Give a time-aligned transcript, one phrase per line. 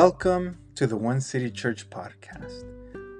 [0.00, 2.62] Welcome to the One City Church podcast.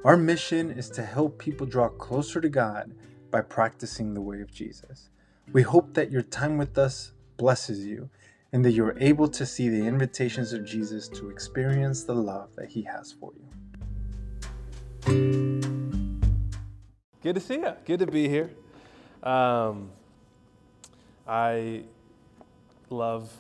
[0.04, 2.94] Our mission is to help people draw closer to God
[3.32, 5.11] by practicing the way of Jesus.
[5.52, 8.11] We hope that your time with us blesses you
[8.52, 12.68] and that you're able to see the invitations of Jesus to experience the love that
[12.68, 13.48] he has for you.
[17.24, 17.72] Good to see you.
[17.86, 18.50] Good to be here.
[19.24, 19.90] Um,
[21.26, 21.82] I
[22.89, 23.32] love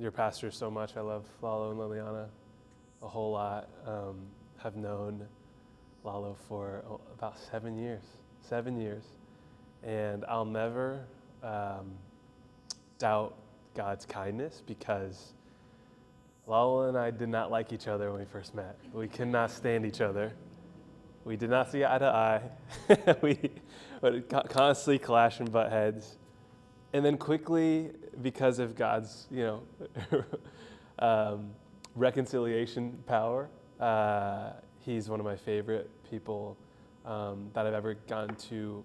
[0.00, 0.96] your pastor so much.
[0.96, 2.28] I love Lalo and Liliana
[3.02, 3.68] a whole lot.
[3.86, 4.16] Um,
[4.56, 5.26] have known
[6.04, 6.82] Lalo for
[7.12, 8.02] about seven years.
[8.40, 9.04] Seven years.
[9.82, 11.04] And I'll never
[11.42, 11.92] um,
[12.98, 13.36] doubt
[13.74, 15.32] God's kindness because
[16.46, 18.78] Lalo and I did not like each other when we first met.
[18.92, 20.32] We could not stand each other.
[21.24, 23.16] We did not see eye to eye.
[23.22, 23.38] we
[24.00, 26.16] would constantly clash and butt heads.
[26.92, 27.90] And then quickly,
[28.22, 30.24] because of God's, you know,
[30.98, 31.50] um,
[31.94, 36.56] reconciliation power, uh, he's one of my favorite people
[37.06, 38.84] um, that I've ever gotten to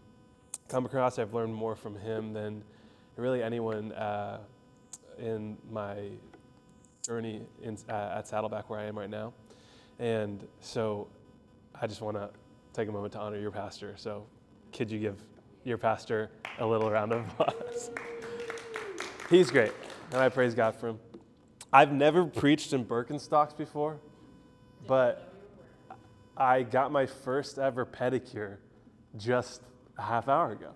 [0.69, 1.17] come across.
[1.17, 2.63] I've learned more from him than
[3.17, 4.39] really anyone uh,
[5.17, 6.09] in my
[7.05, 9.33] journey in, uh, at Saddleback where I am right now.
[9.99, 11.07] And so
[11.79, 12.29] I just want to
[12.73, 13.93] take a moment to honor your pastor.
[13.97, 14.25] So
[14.73, 15.21] could you give
[15.65, 17.91] your pastor a little round of applause?
[19.29, 19.73] He's great,
[20.11, 20.99] and I praise God for him.
[21.73, 23.99] I've never preached in Birkenstocks before,
[24.87, 25.33] but
[26.37, 28.57] I got my first ever pedicure
[29.17, 29.61] just
[29.97, 30.71] a half hour ago.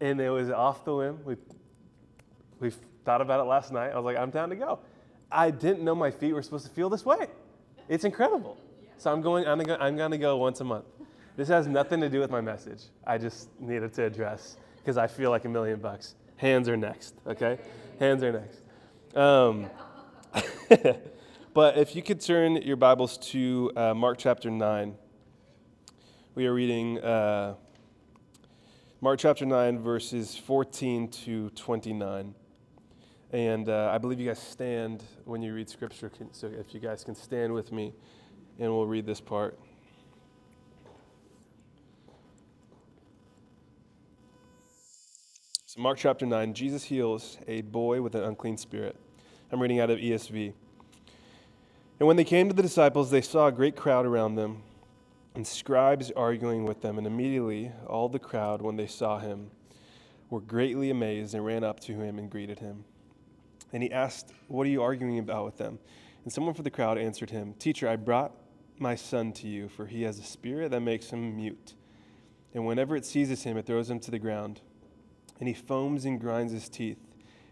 [0.00, 1.18] And it was off the whim.
[1.24, 1.36] We,
[2.60, 2.72] we
[3.04, 3.90] thought about it last night.
[3.90, 4.80] I was like, I'm down to go.
[5.30, 7.26] I didn't know my feet were supposed to feel this way.
[7.88, 8.58] It's incredible.
[8.98, 10.84] So I'm going, I'm gonna, I'm gonna go once a month.
[11.36, 12.82] This has nothing to do with my message.
[13.06, 16.14] I just needed to address because I feel like a million bucks.
[16.36, 17.58] Hands are next, okay?
[17.98, 19.16] Hands are next.
[19.16, 19.70] Um,
[21.54, 24.94] but if you could turn your Bibles to uh, Mark chapter 9,
[26.34, 27.54] we are reading uh,
[29.00, 32.34] Mark chapter 9, verses 14 to 29.
[33.32, 36.10] And uh, I believe you guys stand when you read scripture.
[36.32, 37.94] So if you guys can stand with me,
[38.58, 39.58] and we'll read this part.
[45.74, 48.94] So, Mark chapter 9, Jesus heals a boy with an unclean spirit.
[49.50, 50.52] I'm reading out of ESV.
[51.98, 54.64] And when they came to the disciples, they saw a great crowd around them
[55.34, 56.98] and scribes arguing with them.
[56.98, 59.50] And immediately all the crowd, when they saw him,
[60.28, 62.84] were greatly amazed and ran up to him and greeted him.
[63.72, 65.78] And he asked, What are you arguing about with them?
[66.24, 68.32] And someone from the crowd answered him, Teacher, I brought
[68.78, 71.76] my son to you, for he has a spirit that makes him mute.
[72.52, 74.60] And whenever it seizes him, it throws him to the ground
[75.42, 77.00] and he foams and grinds his teeth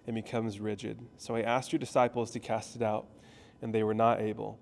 [0.07, 0.97] and becomes rigid.
[1.17, 3.09] So I asked your disciples to cast it out,
[3.61, 4.61] and they were not able.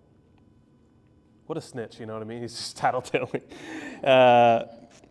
[1.44, 2.40] What a snitch, you know what I mean?
[2.40, 3.42] He's just tattletelling.
[4.02, 4.64] Uh,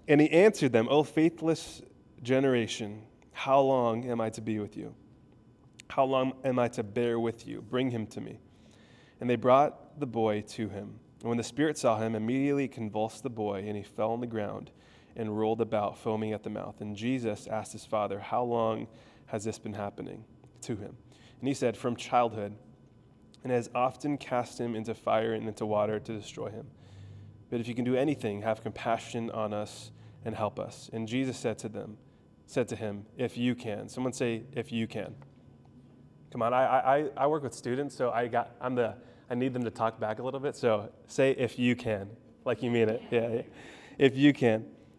[0.07, 1.83] and he answered them, O faithless
[2.23, 4.95] generation, how long am I to be with you?
[5.89, 7.61] How long am I to bear with you?
[7.61, 8.39] Bring him to me.
[9.21, 10.99] And they brought the boy to him.
[11.19, 14.25] And when the Spirit saw him, immediately convulsed the boy, and he fell on the
[14.25, 14.71] ground
[15.17, 16.79] and rolled about, foaming at the mouth.
[16.79, 18.87] And Jesus asked his father, How long
[19.25, 20.23] has this been happening
[20.61, 20.95] to him?
[21.39, 22.55] And he said, From childhood,
[23.43, 26.67] and has often cast him into fire and into water to destroy him.
[27.49, 29.91] But if you can do anything, have compassion on us
[30.23, 30.89] and help us.
[30.93, 31.97] And Jesus said to them,
[32.45, 33.89] said to him, If you can.
[33.89, 35.15] Someone say, If you can.
[36.31, 38.95] Come on, I, I, I work with students, so I got I'm the
[39.29, 40.55] I need them to talk back a little bit.
[40.55, 42.09] So say if you can,
[42.45, 43.01] like you mean it.
[43.11, 43.41] Yeah, yeah.
[43.97, 44.65] if you can.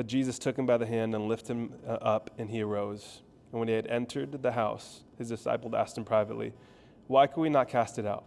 [0.00, 3.20] But Jesus took him by the hand and lifted him uh, up, and he arose.
[3.52, 6.54] And when he had entered the house, his disciples asked him privately,
[7.06, 8.24] Why could we not cast it out?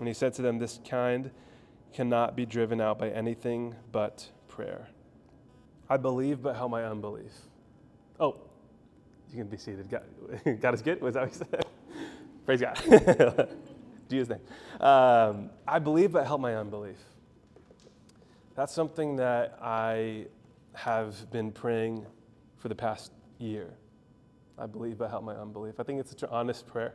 [0.00, 1.30] And he said to them, This kind
[1.92, 4.88] cannot be driven out by anything but prayer.
[5.88, 7.30] I believe, but help my unbelief.
[8.18, 8.38] Oh,
[9.30, 9.88] you can be seated.
[9.88, 10.02] God,
[10.60, 11.00] God is good?
[11.00, 11.66] Was that what you said?
[12.46, 13.48] Praise God.
[14.10, 14.40] Jesus' name.
[14.80, 16.98] Um, I believe, but help my unbelief.
[18.56, 20.26] That's something that I
[20.74, 22.06] have been praying
[22.56, 23.74] for the past year.
[24.58, 25.80] I believe, but help my unbelief.
[25.80, 26.94] I think it's such an honest prayer.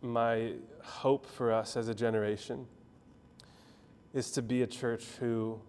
[0.00, 2.66] my hope for us as a generation
[4.14, 5.60] is to be a church who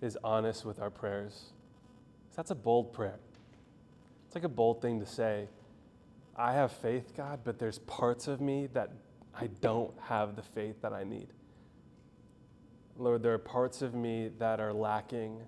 [0.00, 1.52] is honest with our prayers.
[2.36, 3.18] That's a bold prayer.
[4.26, 5.48] It's like a bold thing to say.
[6.36, 8.90] I have faith, God, but there's parts of me that
[9.34, 11.28] I don't have the faith that I need.
[13.00, 15.40] Lord, there are parts of me that are lacking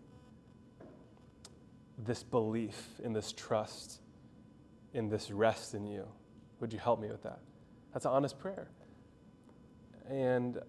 [1.98, 4.00] this belief in this trust,
[4.94, 6.08] in this rest in you.
[6.60, 7.40] Would you help me with that?
[7.92, 8.70] That's an honest prayer.
[10.08, 10.60] And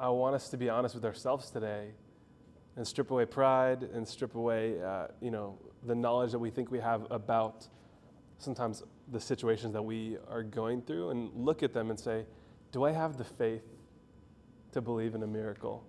[0.00, 1.92] I want us to be honest with ourselves today
[2.74, 5.56] and strip away pride and strip away, uh, you know,
[5.86, 7.68] the knowledge that we think we have about
[8.38, 12.26] sometimes the situations that we are going through and look at them and say,
[12.72, 13.62] do I have the faith
[14.72, 15.86] to believe in a miracle?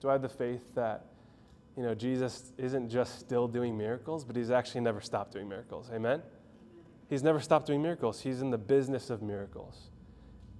[0.00, 1.06] Do I have the faith that,
[1.76, 5.90] you know, Jesus isn't just still doing miracles, but he's actually never stopped doing miracles?
[5.92, 6.22] Amen?
[7.08, 8.20] He's never stopped doing miracles.
[8.20, 9.90] He's in the business of miracles.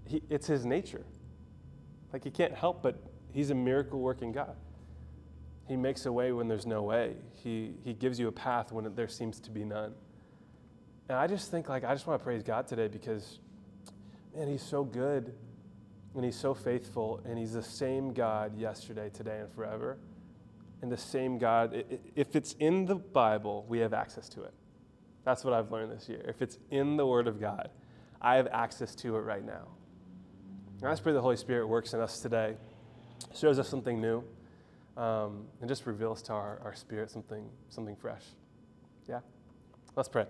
[0.04, 1.04] He, it's his nature.
[2.12, 3.02] Like he can't help but
[3.32, 4.56] he's a miracle working God.
[5.68, 7.16] He makes a way when there's no way.
[7.42, 9.92] He, he gives you a path when there seems to be none.
[11.08, 13.40] And I just think, like, I just want to praise God today because,
[14.34, 15.34] man, He's so good
[16.16, 19.98] and He's so faithful and He's the same God yesterday, today, and forever.
[20.82, 21.84] And the same God,
[22.14, 24.52] if it's in the Bible, we have access to it.
[25.24, 26.22] That's what I've learned this year.
[26.26, 27.70] If it's in the Word of God,
[28.20, 29.68] I have access to it right now.
[30.78, 32.56] And I just pray the Holy Spirit works in us today,
[33.34, 34.22] shows us something new,
[34.96, 38.22] um, and just reveals to our, our spirit something, something fresh.
[39.08, 39.20] Yeah?
[39.94, 40.26] Let's pray.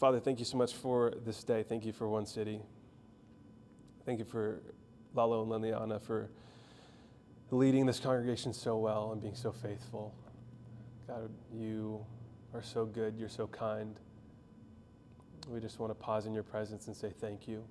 [0.00, 1.62] Father, thank you so much for this day.
[1.62, 2.62] Thank you for One City.
[4.06, 4.62] Thank you for
[5.12, 6.30] Lalo and Liliana for
[7.50, 10.14] leading this congregation so well and being so faithful.
[11.06, 12.02] God, you
[12.54, 13.14] are so good.
[13.18, 14.00] You're so kind.
[15.46, 17.62] We just want to pause in your presence and say thank you.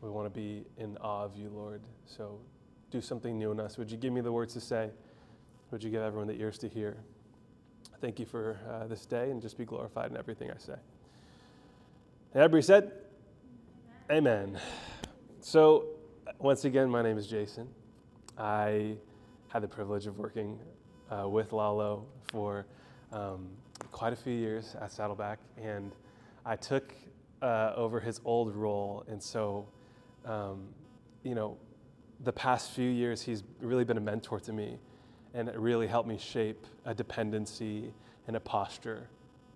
[0.00, 1.82] We want to be in awe of you, Lord.
[2.06, 2.40] So
[2.90, 3.76] do something new in us.
[3.76, 4.88] Would you give me the words to say?
[5.72, 6.96] Would you give everyone the ears to hear?
[8.00, 10.74] Thank you for uh, this day and just be glorified in everything I say.
[12.32, 12.92] And everybody said,
[14.10, 14.50] Amen.
[14.50, 14.60] Amen.
[15.40, 15.86] So,
[16.38, 17.68] once again, my name is Jason.
[18.38, 18.96] I
[19.48, 20.60] had the privilege of working
[21.10, 22.66] uh, with Lalo for
[23.12, 23.48] um,
[23.90, 25.92] quite a few years at Saddleback, and
[26.46, 26.94] I took
[27.42, 29.04] uh, over his old role.
[29.08, 29.66] And so,
[30.24, 30.68] um,
[31.24, 31.56] you know,
[32.20, 34.78] the past few years, he's really been a mentor to me
[35.34, 37.92] and it really helped me shape a dependency
[38.26, 39.08] and a posture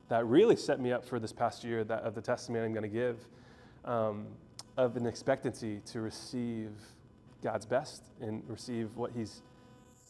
[0.08, 2.82] that really set me up for this past year that, of the testimony I'm going
[2.82, 3.16] to give
[3.84, 4.26] um,
[4.76, 6.70] of an expectancy to receive
[7.42, 9.40] God's best and receive what He's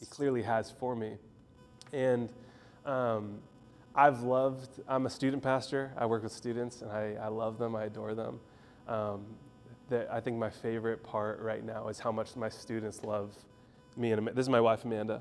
[0.00, 1.12] He clearly has for me.
[1.92, 2.30] And
[2.84, 3.38] um,
[3.94, 4.80] I've loved.
[4.88, 5.92] I'm a student pastor.
[5.96, 7.76] I work with students, and I, I love them.
[7.76, 8.40] I adore them.
[8.88, 9.24] Um,
[9.88, 13.34] that I think my favorite part right now is how much my students love
[13.96, 15.20] me and this is my wife Amanda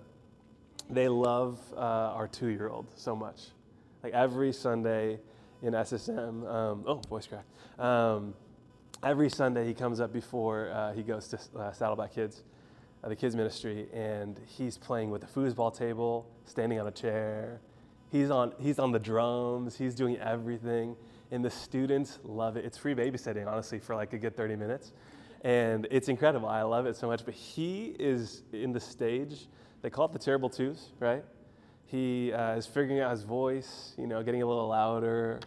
[0.90, 3.48] they love uh, our two year old so much.
[4.04, 5.20] Like every Sunday
[5.62, 7.46] in SSM, um, oh, voice crack.
[7.78, 8.34] Um,
[9.04, 12.44] every Sunday he comes up before uh, he goes to uh, Saddleback Kids,
[13.04, 17.62] uh, the kids ministry, and he's playing with the foosball table, standing on a chair.
[18.12, 20.96] He's on, he's on the drums, he's doing everything.
[21.32, 22.66] And the students love it.
[22.66, 24.92] It's free babysitting, honestly, for like a good 30 minutes.
[25.44, 26.50] And it's incredible.
[26.50, 27.24] I love it so much.
[27.24, 29.48] But he is in the stage
[29.82, 31.24] they call it the terrible twos, right?
[31.86, 35.40] He uh, is figuring out his voice, you know, getting a little louder,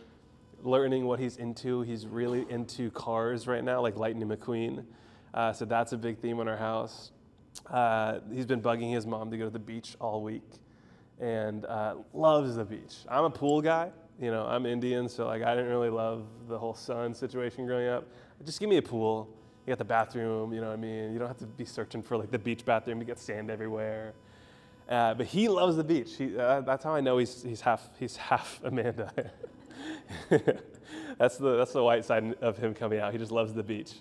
[0.62, 1.82] learning what he's into.
[1.82, 4.84] He's really into cars right now, like Lightning McQueen.
[5.32, 7.12] Uh, so that's a big theme in our house.
[7.70, 10.42] Uh, he's been bugging his mom to go to the beach all week
[11.20, 12.96] and uh, loves the beach.
[13.08, 13.90] I'm a pool guy.
[14.20, 17.88] You know, I'm Indian, so like I didn't really love the whole sun situation growing
[17.88, 18.06] up.
[18.44, 19.28] Just give me a pool.
[19.66, 21.12] You got the bathroom, you know what I mean?
[21.12, 24.12] You don't have to be searching for like the beach bathroom to get sand everywhere.
[24.88, 26.16] Uh, but he loves the beach.
[26.16, 29.10] He, uh, that's how I know he's, he's, half, he's half Amanda.
[31.18, 33.12] that's, the, that's the white side of him coming out.
[33.12, 33.92] He just loves the beach.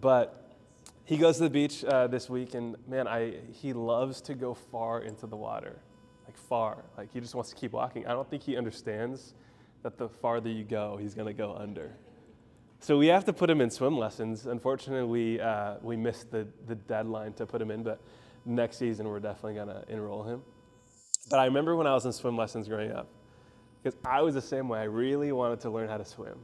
[0.00, 0.56] But
[1.04, 4.54] he goes to the beach uh, this week, and man, I, he loves to go
[4.54, 5.78] far into the water.
[6.26, 6.84] Like far.
[6.96, 8.06] Like he just wants to keep walking.
[8.06, 9.34] I don't think he understands
[9.82, 11.92] that the farther you go, he's going to go under.
[12.78, 14.46] So we have to put him in swim lessons.
[14.46, 18.00] Unfortunately, we, uh, we missed the, the deadline to put him in, but
[18.44, 20.42] next season we're definitely going to enroll him.
[21.28, 23.08] But I remember when I was in swim lessons growing up,
[23.82, 24.80] because I was the same way.
[24.80, 26.38] I really wanted to learn how to swim,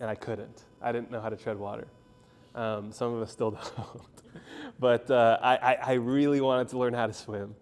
[0.00, 0.64] and I couldn't.
[0.82, 1.88] I didn't know how to tread water.
[2.54, 4.02] Um, some of us still don't.
[4.80, 7.54] but uh, I, I, really wanted to learn how to swim.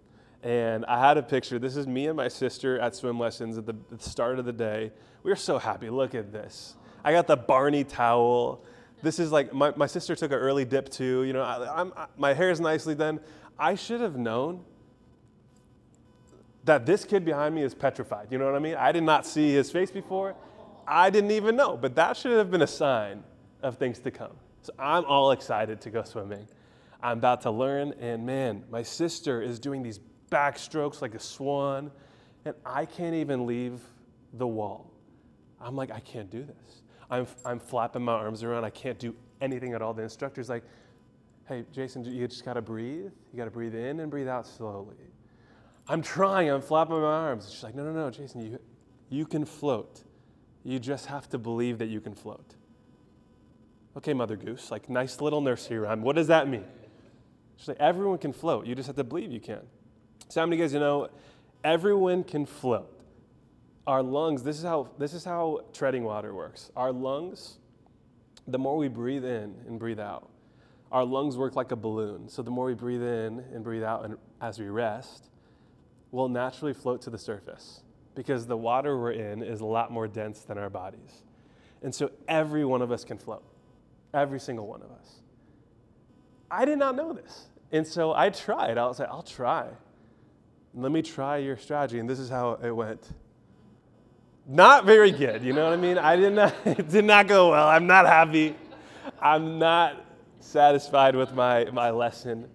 [0.43, 1.59] And I had a picture.
[1.59, 4.93] This is me and my sister at swim lessons at the, start of the day.
[5.23, 5.91] We were so happy.
[5.91, 6.77] Look at this.
[7.05, 8.63] I got the Barney towel.
[9.03, 11.25] This is like, my, my sister took an early dip too.
[11.25, 13.21] You know, I, I'm, I, my hair is nicely done.
[13.59, 14.65] I should have known
[16.65, 18.29] that this kid behind me is petrified.
[18.31, 18.75] You know what I mean?
[18.75, 20.35] I did not see his face before.
[20.87, 23.23] I didn't even know, but that should have been a sign
[23.63, 24.33] of things to come.
[24.63, 26.47] So I'm all excited to go swimming.
[27.03, 31.91] I'm about to learn, and man, my sister is doing these backstrokes like a swan,
[32.45, 33.81] and I can't even leave
[34.33, 34.91] the wall.
[35.61, 36.83] I'm like, I can't do this.
[37.11, 38.65] I'm, I'm flapping my arms around.
[38.65, 39.95] I can't do anything at all.
[39.95, 40.65] The instructor's like,
[41.49, 43.13] hey, Jason, you just got to breathe.
[43.33, 44.97] You got to breathe in and breathe out slowly.
[45.89, 47.51] I'm trying, I'm flapping my arms.
[47.51, 48.59] She's like, no, no, no, Jason, you,
[49.09, 50.03] you can float.
[50.65, 52.57] You just have to believe that you can float.
[53.97, 56.03] Okay, Mother Goose, like nice little nursery rhyme.
[56.03, 56.65] What does that mean?
[57.57, 58.67] She's like, everyone can float.
[58.67, 59.61] You just have to believe you can.
[60.29, 61.09] So how many of you guys you know
[61.63, 62.93] everyone can float?
[63.87, 66.73] Our lungs, this is how this is how treading water works.
[66.77, 67.59] Our lungs,
[68.49, 70.29] the more we breathe in and breathe out,
[70.97, 72.27] our lungs work like a balloon.
[72.27, 75.29] So the more we breathe in and breathe out and as we rest,
[76.11, 77.83] we'll naturally float to the surface
[78.15, 81.23] because the water we're in is a lot more dense than our bodies.
[81.83, 83.45] And so every one of us can float,
[84.15, 85.17] every single one of us.
[86.51, 87.45] I did not know this.
[87.73, 88.79] And so I tried.
[88.79, 89.69] I was like, I'll try.
[90.73, 91.99] Let me try your strategy.
[91.99, 93.07] And this is how it went.
[94.47, 95.99] Not very good, you know what I mean?
[95.99, 97.69] I did not, it did not go well.
[97.69, 98.57] I'm not happy.
[99.21, 100.06] I'm not
[100.47, 102.49] satisfied with my, my lesson.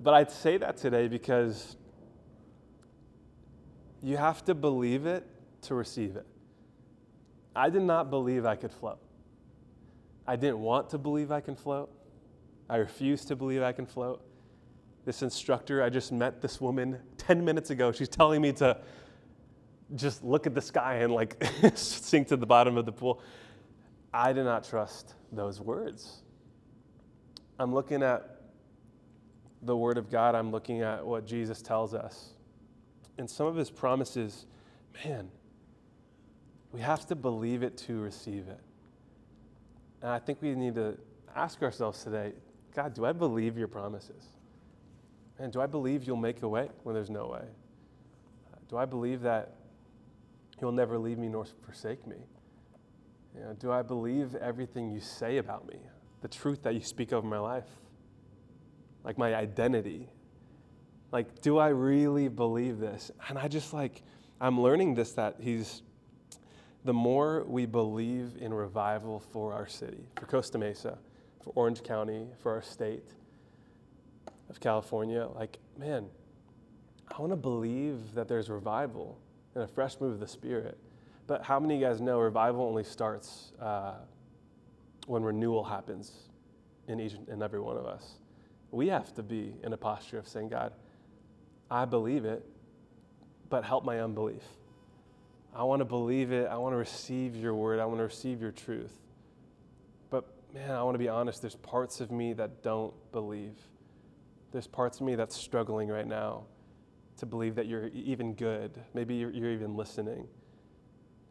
[0.00, 1.76] But I'd say that today because
[4.02, 5.26] you have to believe it
[5.62, 6.26] to receive it.
[7.54, 8.98] I did not believe I could float.
[10.26, 11.90] I didn't want to believe I can float.
[12.68, 14.22] I refuse to believe I can float.
[15.04, 17.92] This instructor, I just met this woman 10 minutes ago.
[17.92, 18.78] She's telling me to
[19.94, 21.42] just look at the sky and like
[21.74, 23.20] sink to the bottom of the pool.
[24.14, 26.22] I do not trust those words.
[27.58, 28.40] I'm looking at
[29.62, 32.34] the Word of God, I'm looking at what Jesus tells us
[33.18, 34.46] and some of his promises,
[35.04, 35.30] man,
[36.72, 38.60] we have to believe it to receive it.
[40.02, 40.98] And I think we need to
[41.34, 42.32] ask ourselves today
[42.74, 44.24] God, do I believe your promises?
[45.38, 47.44] And do I believe you'll make a way when there's no way?
[48.68, 49.54] Do I believe that
[50.60, 52.16] you'll never leave me nor forsake me?
[53.34, 55.78] You know, do I believe everything you say about me,
[56.22, 57.68] the truth that you speak over my life,
[59.02, 60.08] like my identity,
[61.10, 63.10] like, do I really believe this?
[63.28, 64.02] And I just like,
[64.40, 65.82] I'm learning this that he's,
[66.84, 70.98] the more we believe in revival for our city, for Costa Mesa,
[71.42, 73.04] for Orange County, for our state
[74.50, 76.06] of California, like, man,
[77.16, 79.18] I want to believe that there's revival
[79.54, 80.78] and a fresh move of the Spirit.
[81.26, 83.94] But how many of you guys know revival only starts uh,
[85.06, 86.12] when renewal happens
[86.86, 88.18] in each and every one of us?
[88.70, 90.72] We have to be in a posture of saying, God,
[91.70, 92.44] I believe it,
[93.48, 94.42] but help my unbelief.
[95.54, 96.48] I want to believe it.
[96.48, 97.78] I want to receive your word.
[97.78, 98.92] I want to receive your truth.
[100.10, 103.54] But man, I want to be honest, there's parts of me that don't believe.
[104.52, 106.44] There's parts of me that's struggling right now
[107.18, 108.72] to believe that you're even good.
[108.92, 110.26] Maybe you're, you're even listening.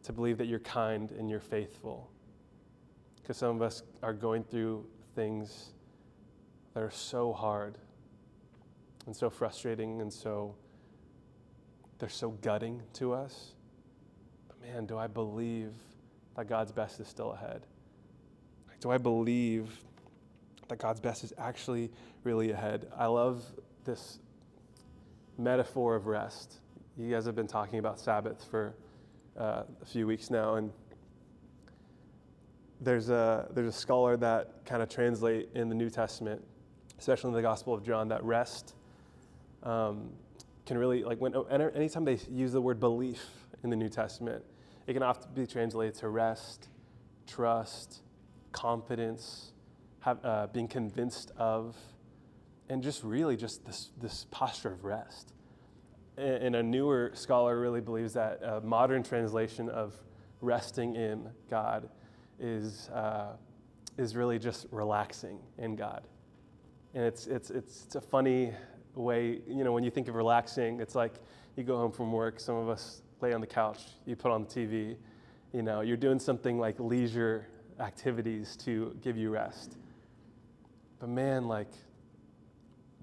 [0.04, 2.10] To believe that you're kind and you're faithful.
[3.20, 5.72] Because some of us are going through things
[6.74, 7.78] that are so hard
[9.06, 10.54] and so frustrating and so
[11.98, 13.54] they're so gutting to us.
[14.48, 15.72] But man, do I believe
[16.36, 17.66] that God's best is still ahead?
[18.68, 19.70] Like, do I believe
[20.68, 21.90] that God's best is actually
[22.24, 22.88] really ahead?
[22.96, 23.42] I love
[23.84, 24.18] this
[25.38, 26.60] metaphor of rest.
[26.96, 28.74] You guys have been talking about Sabbath for
[29.38, 30.72] uh, a few weeks now, and
[32.80, 36.42] there's a, there's a scholar that kind of translate in the New Testament,
[36.98, 38.74] especially in the Gospel of John, that rest
[39.62, 40.10] um,
[40.66, 43.22] can really, like, when, anytime they use the word belief
[43.62, 44.44] in the New Testament,
[44.86, 46.68] it can often be translated to rest,
[47.26, 48.02] trust,
[48.52, 49.52] confidence,
[50.00, 51.76] have, uh, being convinced of,
[52.68, 55.33] and just really just this, this posture of rest.
[56.16, 59.94] And a newer scholar really believes that a modern translation of
[60.40, 61.88] resting in God
[62.38, 63.32] is, uh,
[63.98, 66.06] is really just relaxing in God.
[66.94, 68.52] And it's, it's, it's, it's a funny
[68.94, 71.14] way, you know, when you think of relaxing, it's like
[71.56, 74.44] you go home from work, some of us lay on the couch, you put on
[74.44, 74.96] the TV,
[75.52, 77.48] you know, you're doing something like leisure
[77.80, 79.76] activities to give you rest.
[81.00, 81.72] But man, like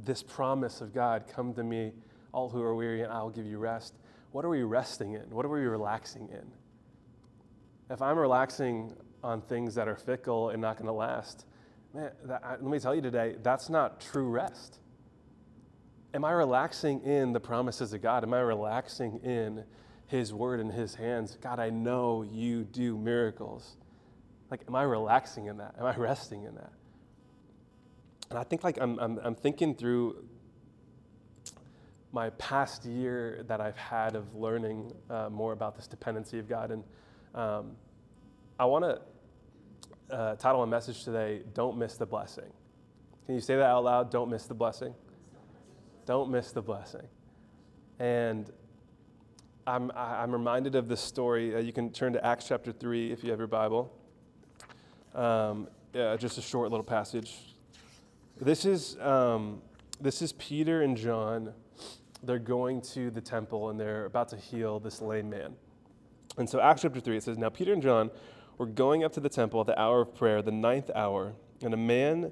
[0.04, 1.92] this promise of God, come to me,
[2.34, 3.94] all who are weary, and I will give you rest.
[4.32, 5.30] What are we resting in?
[5.30, 6.52] What are we relaxing in?
[7.90, 11.46] If I'm relaxing on things that are fickle and not going to last,
[11.94, 14.80] man, that, let me tell you today, that's not true rest.
[16.14, 18.24] Am I relaxing in the promises of God?
[18.24, 19.64] Am I relaxing in
[20.08, 21.38] His word and His hands?
[21.42, 23.76] God, I know you do miracles.
[24.50, 25.76] Like, am I relaxing in that?
[25.80, 26.72] Am I resting in that?
[28.30, 30.24] And I think like I'm, I'm, I'm thinking through
[32.12, 36.72] my past year that I've had of learning uh, more about this dependency of God.
[36.72, 36.84] And
[37.34, 37.72] um,
[38.60, 42.52] I want to uh, title my message today, Don't Miss the Blessing.
[43.26, 44.12] Can you say that out loud?
[44.12, 44.94] Don't miss the blessing.
[46.06, 47.08] Don't miss the blessing.
[48.00, 48.52] And
[49.66, 51.56] I'm, I'm reminded of this story.
[51.56, 53.94] Uh, you can turn to Acts chapter 3 if you have your Bible.
[55.14, 57.56] Um, yeah, just a short little passage.
[58.40, 59.62] This is, um,
[60.00, 61.54] this is Peter and John.
[62.24, 65.56] They're going to the temple and they're about to heal this lame man.
[66.38, 68.10] And so, Acts chapter 3, it says, Now Peter and John
[68.58, 71.74] were going up to the temple at the hour of prayer, the ninth hour, and
[71.74, 72.32] a man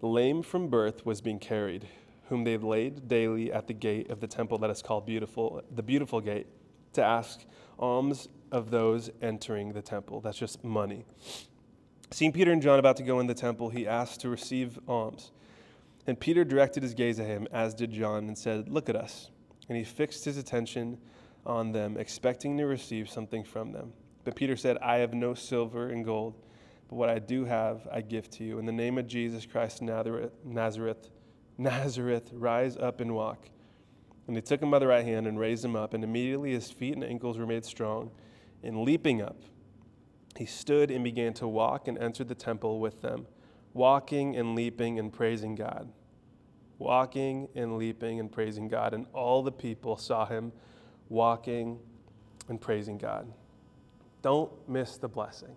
[0.00, 1.88] lame from birth was being carried,
[2.28, 5.82] whom they laid daily at the gate of the temple that is called Beautiful, the
[5.82, 6.46] Beautiful Gate,
[6.92, 7.44] to ask
[7.78, 10.20] alms of those entering the temple.
[10.20, 11.04] That's just money.
[12.10, 15.32] Seeing Peter and John about to go in the temple, he asked to receive alms.
[16.06, 19.30] And Peter directed his gaze at him, as did John, and said, Look at us.
[19.68, 20.98] And he fixed his attention
[21.46, 23.92] on them, expecting to receive something from them.
[24.24, 26.34] But Peter said, I have no silver and gold,
[26.88, 28.58] but what I do have, I give to you.
[28.58, 31.08] In the name of Jesus Christ Nazareth, Nazareth,
[31.58, 33.48] Nazareth, rise up and walk.
[34.26, 36.70] And they took him by the right hand and raised him up, and immediately his
[36.70, 38.10] feet and ankles were made strong.
[38.62, 39.42] And leaping up,
[40.36, 43.26] he stood and began to walk and entered the temple with them
[43.74, 45.88] walking and leaping and praising God.
[46.78, 48.94] Walking and leaping and praising God.
[48.94, 50.52] And all the people saw him
[51.08, 51.78] walking
[52.48, 53.32] and praising God.
[54.20, 55.56] Don't miss the blessing.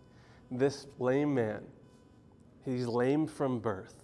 [0.52, 1.64] This lame man,
[2.64, 3.96] he's lame from birth.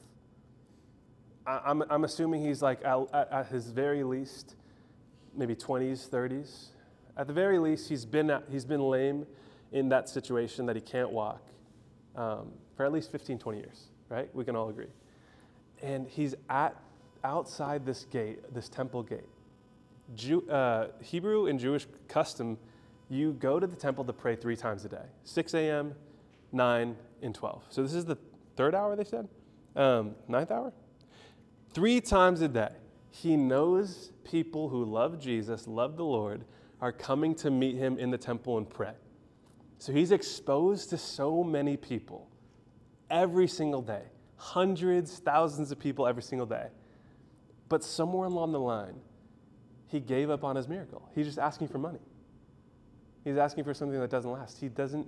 [1.46, 4.56] I'm, I'm assuming he's like at, at his very least,
[5.36, 6.68] maybe 20s, 30s.
[7.18, 9.26] At the very least, he's been, he's been lame
[9.72, 11.42] in that situation that he can't walk
[12.16, 14.30] um, for at least 15, 20 years right?
[14.36, 14.92] We can all agree.
[15.82, 16.76] And he's at
[17.24, 19.30] outside this gate, this temple gate.
[20.16, 22.58] Jew, uh, Hebrew and Jewish custom,
[23.10, 25.96] you go to the temple to pray three times a day 6 a.m.,
[26.52, 27.64] 9, and 12.
[27.70, 28.18] So this is the
[28.58, 29.28] third hour, they said?
[29.76, 30.74] Um, ninth hour?
[31.74, 32.72] Three times a day.
[33.10, 36.44] He knows people who love Jesus, love the Lord,
[36.82, 38.94] are coming to meet him in the temple and pray.
[39.78, 42.28] So he's exposed to so many people
[43.12, 44.02] every single day,
[44.38, 46.68] hundreds, thousands of people every single day.
[47.70, 48.96] But somewhere along the line,
[49.88, 51.08] he gave up on his miracle.
[51.14, 52.00] He's just asking for money.
[53.24, 54.60] He's asking for something that doesn't last.
[54.60, 55.08] He doesn't,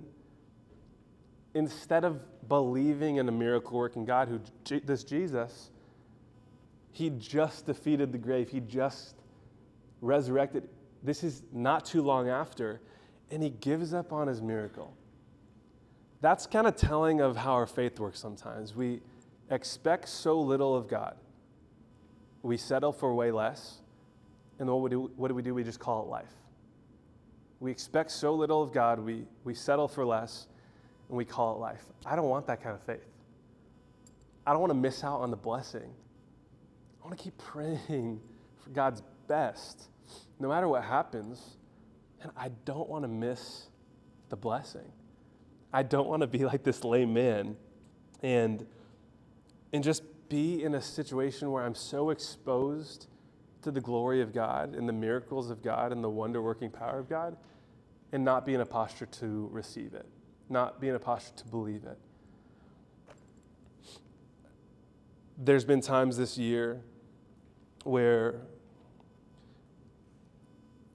[1.54, 5.70] instead of believing in a miracle working God who, this Jesus,
[6.92, 8.48] he just defeated the grave.
[8.48, 9.16] He just
[10.00, 10.68] resurrected.
[11.02, 12.80] This is not too long after,
[13.30, 14.96] and he gives up on his miracle
[16.24, 18.74] that's kind of telling of how our faith works sometimes.
[18.74, 19.00] We
[19.50, 21.16] expect so little of God.
[22.42, 23.78] We settle for way less.
[24.58, 25.54] And what, do, what do we do?
[25.54, 26.32] We just call it life.
[27.60, 30.46] We expect so little of God, we, we settle for less,
[31.08, 31.84] and we call it life.
[32.04, 33.06] I don't want that kind of faith.
[34.46, 35.90] I don't want to miss out on the blessing.
[37.02, 38.20] I want to keep praying
[38.62, 39.84] for God's best,
[40.38, 41.56] no matter what happens.
[42.22, 43.66] And I don't want to miss
[44.28, 44.90] the blessing.
[45.74, 47.56] I don't want to be like this lame man
[48.22, 48.64] and,
[49.72, 53.08] and just be in a situation where I'm so exposed
[53.62, 56.98] to the glory of God and the miracles of God and the wonder working power
[56.98, 57.36] of God
[58.12, 60.06] and not be in a posture to receive it,
[60.48, 61.98] not be in a posture to believe it.
[65.36, 66.80] There's been times this year
[67.82, 68.42] where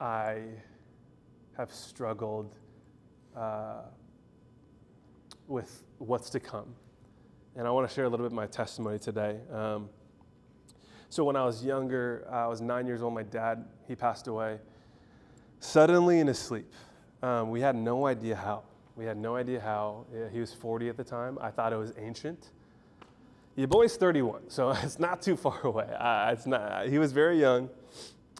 [0.00, 0.44] I
[1.58, 2.54] have struggled.
[3.36, 3.82] Uh,
[5.50, 6.74] with what's to come.
[7.56, 9.38] And I want to share a little bit of my testimony today.
[9.52, 9.90] Um,
[11.08, 14.58] so, when I was younger, I was nine years old, my dad, he passed away
[15.58, 16.72] suddenly in his sleep.
[17.22, 18.62] Um, we had no idea how.
[18.94, 20.06] We had no idea how.
[20.32, 21.36] He was 40 at the time.
[21.40, 22.50] I thought it was ancient.
[23.56, 25.88] Your boy's 31, so it's not too far away.
[26.32, 27.68] It's not, he was very young.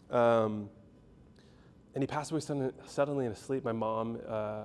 [0.09, 0.69] Um,
[1.93, 2.39] and he passed away
[2.85, 3.65] suddenly in his sleep.
[3.65, 4.63] My mom, uh,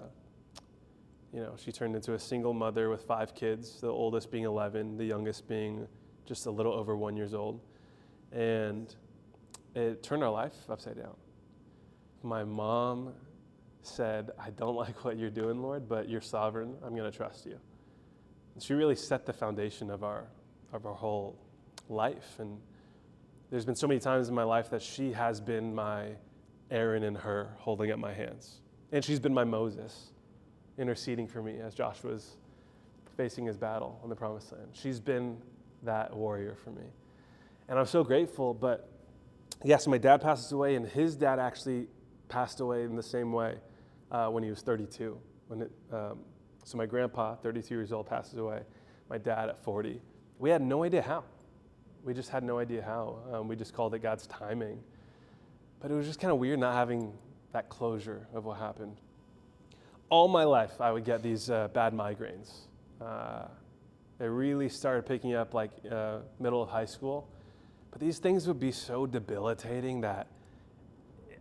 [1.37, 4.96] you know, she turned into a single mother with five kids, the oldest being 11,
[4.96, 5.87] the youngest being
[6.25, 7.61] just a little over one years old.
[8.33, 8.94] And
[9.75, 11.14] it turned our life upside down.
[12.22, 13.12] My mom
[13.83, 16.75] said, I don't like what you're doing, Lord, but you're sovereign.
[16.83, 17.59] I'm going to trust you.
[18.55, 20.25] And she really set the foundation of our,
[20.72, 21.38] of our whole
[21.90, 22.38] life.
[22.38, 22.59] And
[23.51, 26.12] there's been so many times in my life that she has been my
[26.70, 28.62] Aaron and her holding up my hands.
[28.90, 30.12] And she's been my Moses
[30.79, 32.37] interceding for me as Joshua's
[33.17, 34.69] facing his battle on the promised land.
[34.73, 35.39] She's been
[35.83, 36.85] that warrior for me.
[37.69, 38.91] And I'm so grateful, but
[39.65, 41.89] yes, my dad passes away, and his dad actually
[42.29, 43.57] passed away in the same way
[44.11, 45.19] uh, when he was 32.
[45.49, 46.21] When it, um,
[46.65, 48.62] so my grandpa, 32 years old, passes away.
[49.09, 50.01] My dad at 40.
[50.39, 51.25] We had no idea how.
[52.05, 53.19] We just had no idea how.
[53.33, 54.81] Um, we just called it God's timing.
[55.81, 57.12] But it was just kind of weird not having
[57.53, 59.01] that closure of what happened.
[60.09, 62.53] All my life, I would get these uh, bad migraines.
[63.01, 63.49] Uh,
[64.21, 67.29] it really started picking up like uh, middle of high school.
[67.90, 70.29] But these things would be so debilitating that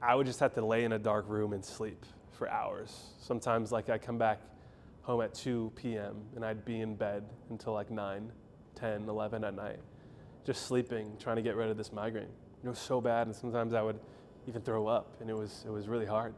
[0.01, 3.11] I would just have to lay in a dark room and sleep for hours.
[3.19, 4.39] Sometimes, like, I'd come back
[5.01, 6.15] home at 2 p.m.
[6.35, 8.31] and I'd be in bed until like 9,
[8.75, 9.79] 10, 11 at night,
[10.43, 12.29] just sleeping, trying to get rid of this migraine.
[12.63, 13.99] It was so bad, and sometimes I would
[14.47, 16.33] even throw up, and it was, it was really hard.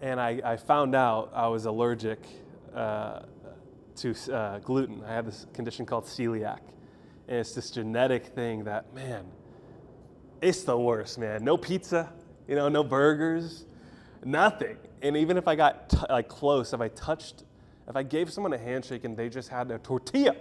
[0.00, 2.20] And I, I found out I was allergic
[2.74, 3.20] uh,
[3.96, 5.02] to uh, gluten.
[5.06, 6.60] I had this condition called celiac.
[7.28, 9.24] And it's this genetic thing that, man,
[10.40, 11.42] it's the worst, man.
[11.42, 12.12] No pizza,
[12.46, 13.64] you know, no burgers,
[14.24, 14.76] nothing.
[15.02, 17.44] And even if I got t- like close, if I touched,
[17.88, 20.36] if I gave someone a handshake and they just had a tortilla,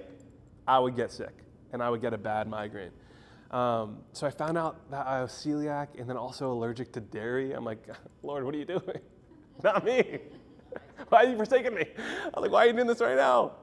[0.67, 1.33] I would get sick
[1.71, 2.91] and I would get a bad migraine.
[3.51, 7.53] Um, so I found out that I was celiac and then also allergic to dairy.
[7.53, 7.87] I'm like,
[8.23, 8.99] Lord, what are you doing?
[9.63, 10.19] Not me.
[11.09, 11.85] why are you forsaking me?
[12.33, 13.53] I'm like, why are you doing this right now?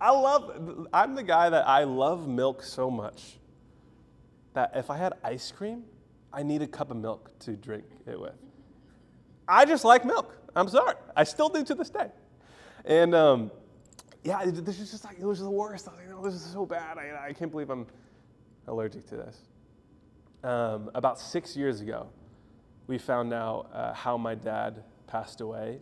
[0.00, 3.38] I love, I'm the guy that I love milk so much
[4.52, 5.84] that if I had ice cream,
[6.32, 8.34] I need a cup of milk to drink it with.
[9.46, 10.36] I just like milk.
[10.56, 10.94] I'm sorry.
[11.16, 12.08] I still do to this day.
[12.84, 13.50] And um,
[14.22, 15.88] yeah, this is just like, it was the worst.
[15.88, 16.98] I was like, this is so bad.
[16.98, 17.86] I, I can't believe I'm
[18.66, 19.38] allergic to this.
[20.42, 22.08] Um, about six years ago,
[22.86, 25.80] we found out uh, how my dad passed away.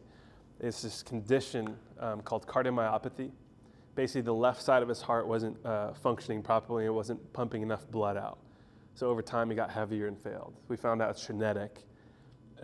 [0.60, 3.30] It's this condition um, called cardiomyopathy.
[3.94, 7.90] Basically, the left side of his heart wasn't uh, functioning properly, it wasn't pumping enough
[7.90, 8.38] blood out.
[8.94, 10.54] So over time, he got heavier and failed.
[10.68, 11.78] We found out it's genetic.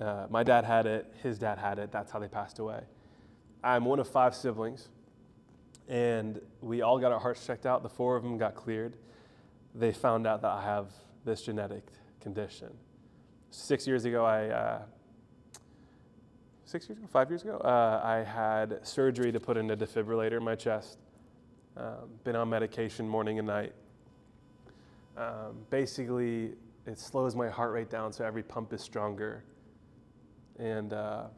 [0.01, 2.83] Uh, my dad had it, his dad had it, that's how they passed away.
[3.65, 4.89] I'm one of five siblings,
[5.89, 7.83] and we all got our hearts checked out.
[7.83, 8.95] The four of them got cleared.
[9.75, 10.93] They found out that I have
[11.25, 11.89] this genetic
[12.21, 12.69] condition.
[13.51, 14.83] Six years ago, I, uh,
[16.69, 20.37] six years ago, five years ago, uh, I had surgery to put in a defibrillator
[20.37, 20.99] in my chest.
[21.79, 23.73] Um, been on medication morning and night.
[25.17, 26.53] Um, basically,
[26.87, 29.45] it slows my heart rate down so every pump is stronger.
[30.59, 31.29] And uh,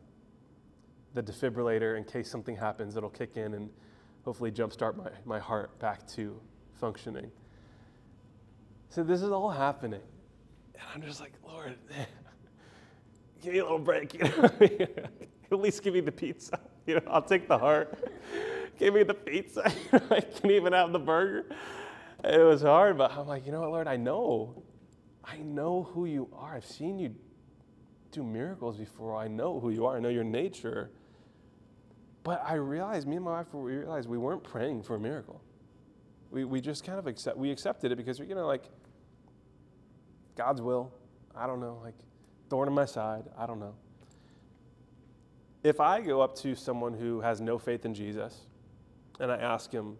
[1.14, 3.70] the defibrillator, in case something happens, it'll kick in and
[4.24, 6.40] hopefully jumpstart my, my heart back to
[6.74, 7.30] functioning.
[8.88, 10.02] So this is all happening.
[10.74, 11.76] And I'm just like, Lord,
[13.40, 14.14] give me a little break.
[14.14, 14.50] You know?
[15.53, 16.59] At least give me the pizza.
[16.87, 18.11] You know, I'll take the heart.
[18.79, 19.70] give me the pizza.
[20.11, 21.44] I can even have the burger.
[22.24, 24.62] It was hard, but I'm like, you know what, Lord, I know.
[25.22, 26.57] I know who you are.
[26.57, 27.14] I've seen you
[28.11, 29.14] do miracles before.
[29.14, 29.98] I know who you are.
[29.98, 30.90] I know your nature.
[32.24, 35.42] But I realized, me and my wife, we realized we weren't praying for a miracle.
[36.31, 38.64] We, we just kind of accept, we accepted it because, you know, like,
[40.35, 40.92] God's will.
[41.37, 41.79] I don't know.
[41.85, 41.94] Like,
[42.50, 43.24] thorn in my side.
[43.38, 43.74] I don't know.
[45.62, 48.36] If I go up to someone who has no faith in Jesus
[49.18, 49.96] and I ask him,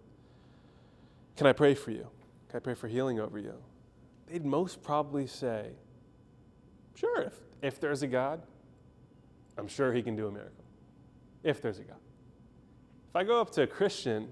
[1.37, 2.09] Can I pray for you?
[2.49, 3.55] Can I pray for healing over you?
[4.27, 5.71] They'd most probably say,
[6.95, 8.43] Sure, if, if there's a God,
[9.57, 10.65] I'm sure he can do a miracle.
[11.43, 11.99] If there's a God.
[13.09, 14.29] If I go up to a Christian,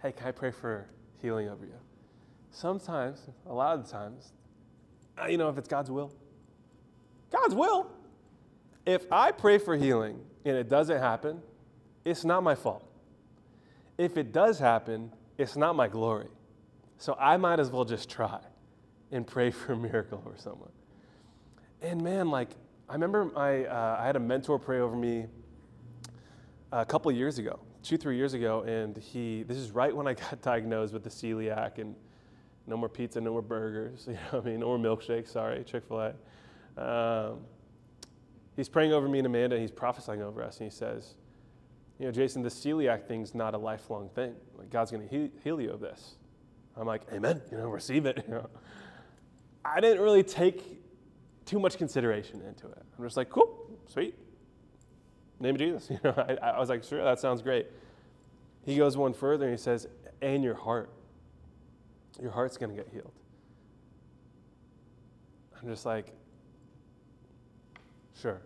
[0.00, 0.88] hey, can I pray for
[1.20, 1.74] healing over you?
[2.50, 4.32] Sometimes, a lot of the times,
[5.28, 6.12] you know, if it's God's will,
[7.32, 7.90] God's will.
[8.84, 11.40] If I pray for healing and it doesn't happen,
[12.04, 12.88] it's not my fault.
[13.98, 16.28] If it does happen, it's not my glory.
[16.98, 18.38] So I might as well just try
[19.10, 20.70] and pray for a miracle for someone.
[21.80, 22.50] And man, like,
[22.88, 25.26] I remember I, uh, I had a mentor pray over me
[26.70, 30.14] a couple years ago, two, three years ago, and he, this is right when I
[30.14, 31.94] got diagnosed with the celiac and
[32.66, 35.64] no more pizza, no more burgers, you know what I mean, no more milkshakes, sorry,
[35.64, 36.14] Chick fil A.
[36.76, 37.38] Um,
[38.56, 41.14] he's praying over me and Amanda, and he's prophesying over us, and he says,
[41.98, 44.34] You know, Jason, the celiac thing's not a lifelong thing.
[44.56, 46.16] Like, God's going to heal, heal you of this.
[46.76, 48.24] I'm like, Amen, you know, receive it.
[48.28, 48.50] You know.
[49.64, 50.82] I didn't really take
[51.44, 52.82] too much consideration into it.
[52.98, 54.14] I'm just like, cool, sweet.
[55.40, 55.88] Name of Jesus.
[55.90, 57.66] You know, I, I was like, sure, that sounds great.
[58.64, 59.86] He goes one further and he says,
[60.20, 60.90] and your heart.
[62.20, 63.12] Your heart's going to get healed.
[65.60, 66.12] I'm just like,
[68.22, 68.40] sure.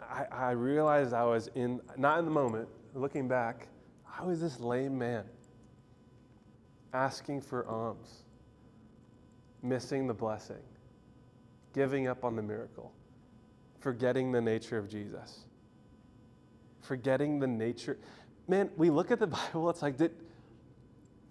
[0.00, 3.68] I, I realized I was in, not in the moment, looking back,
[4.18, 5.24] I was this lame man
[6.92, 8.24] asking for alms,
[9.62, 10.62] missing the blessing,
[11.72, 12.92] giving up on the miracle,
[13.80, 15.46] forgetting the nature of Jesus,
[16.82, 17.96] forgetting the nature.
[18.48, 20.12] Man, we look at the Bible, it's like, did,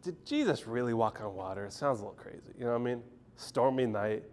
[0.01, 1.65] did Jesus really walk on water?
[1.65, 2.53] It sounds a little crazy.
[2.57, 3.03] You know what I mean?
[3.35, 4.23] Stormy night.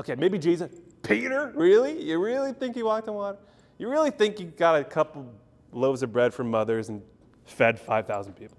[0.00, 0.72] Okay, maybe Jesus.
[1.04, 1.52] Peter?
[1.54, 2.02] Really?
[2.02, 3.38] You really think he walked on water?
[3.78, 5.32] You really think he got a couple
[5.72, 7.02] loaves of bread from mothers and
[7.44, 8.56] fed 5,000 people?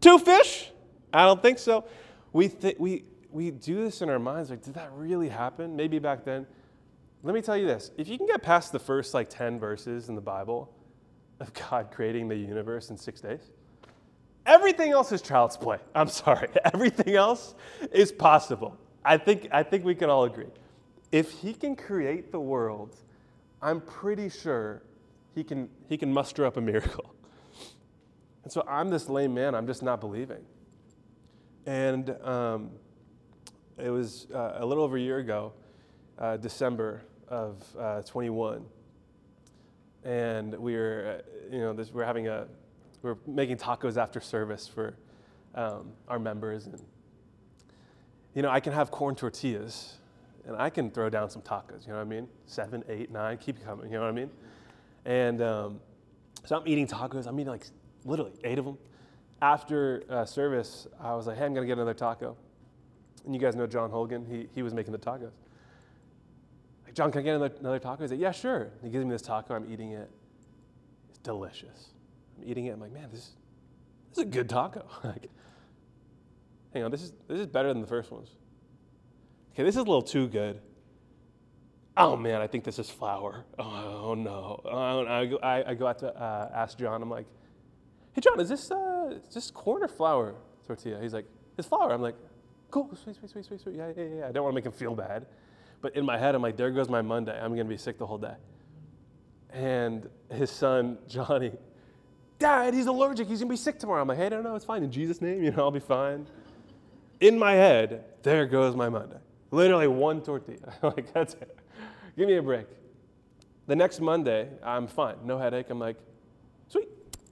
[0.00, 0.70] Two fish?
[1.12, 1.84] I don't think so.
[2.32, 5.76] We, th- we, we do this in our minds like, did that really happen?
[5.76, 6.46] Maybe back then.
[7.22, 10.08] Let me tell you this if you can get past the first like 10 verses
[10.08, 10.74] in the Bible
[11.38, 13.52] of God creating the universe in six days,
[14.46, 15.78] everything else is child's play.
[15.94, 16.48] I'm sorry.
[16.74, 17.54] Everything else
[17.92, 18.76] is possible.
[19.04, 20.46] I think, I think we can all agree.
[21.12, 22.96] If He can create the world,
[23.60, 24.82] I'm pretty sure
[25.34, 27.14] He can, he can muster up a miracle.
[28.44, 30.44] And so I'm this lame man, I'm just not believing.
[31.64, 32.70] And um,
[33.78, 35.52] it was uh, a little over a year ago,
[36.18, 38.64] uh, December of uh, 21.
[40.04, 42.46] And we were, uh, you know, this, we we're having a,
[43.02, 44.96] we we're making tacos after service for
[45.54, 46.66] um, our members.
[46.66, 46.82] And,
[48.34, 49.98] you know, I can have corn tortillas
[50.46, 52.28] and I can throw down some tacos, you know what I mean?
[52.46, 54.30] Seven, eight, nine, keep coming, you know what I mean?
[55.04, 55.80] And um,
[56.44, 57.66] so I'm eating tacos, I'm eating like
[58.04, 58.78] literally eight of them
[59.42, 62.36] after uh, service, I was like, hey, I'm to get another taco.
[63.24, 65.32] And you guys know John Hogan, he, he was making the tacos.
[66.84, 68.02] Like, John, can I get another, another taco?
[68.02, 68.70] He's like, yeah, sure.
[68.82, 70.08] he gives me this taco, I'm eating it.
[71.10, 71.88] It's delicious.
[72.38, 73.32] I'm eating it, I'm like, man, this,
[74.10, 74.86] this is a good taco.
[75.04, 75.28] like,
[76.72, 78.30] hang on, this is, this is better than the first ones.
[79.52, 80.60] Okay, this is a little too good.
[81.96, 83.44] Oh man, I think this is flour.
[83.58, 84.60] Oh no.
[84.64, 87.26] Oh, I, go, I, I, go out to uh, ask John, I'm like,
[88.14, 90.34] hey, John, is this, uh, is this corn or flour
[90.66, 91.00] tortilla?
[91.02, 91.26] He's like,
[91.58, 91.92] it's flour.
[91.92, 92.16] I'm like,
[92.70, 93.76] cool, sweet, sweet, sweet, sweet, sweet.
[93.76, 94.28] Yeah, yeah, yeah.
[94.28, 95.26] I don't want to make him feel bad.
[95.82, 97.38] But in my head, I'm like, there goes my Monday.
[97.38, 98.34] I'm going to be sick the whole day.
[99.52, 101.52] And his son, Johnny,
[102.38, 103.28] Dad, he's allergic.
[103.28, 104.00] He's going to be sick tomorrow.
[104.00, 104.82] I'm like, hey, no, no, it's fine.
[104.82, 106.26] In Jesus' name, you know, I'll be fine.
[107.20, 109.18] In my head, there goes my Monday.
[109.52, 110.72] Literally one tortilla.
[110.82, 111.56] like, that's it.
[112.16, 112.66] Give me a break.
[113.66, 115.16] The next Monday, I'm fine.
[115.24, 115.66] No headache.
[115.70, 115.96] I'm like,
[116.68, 116.88] sweet.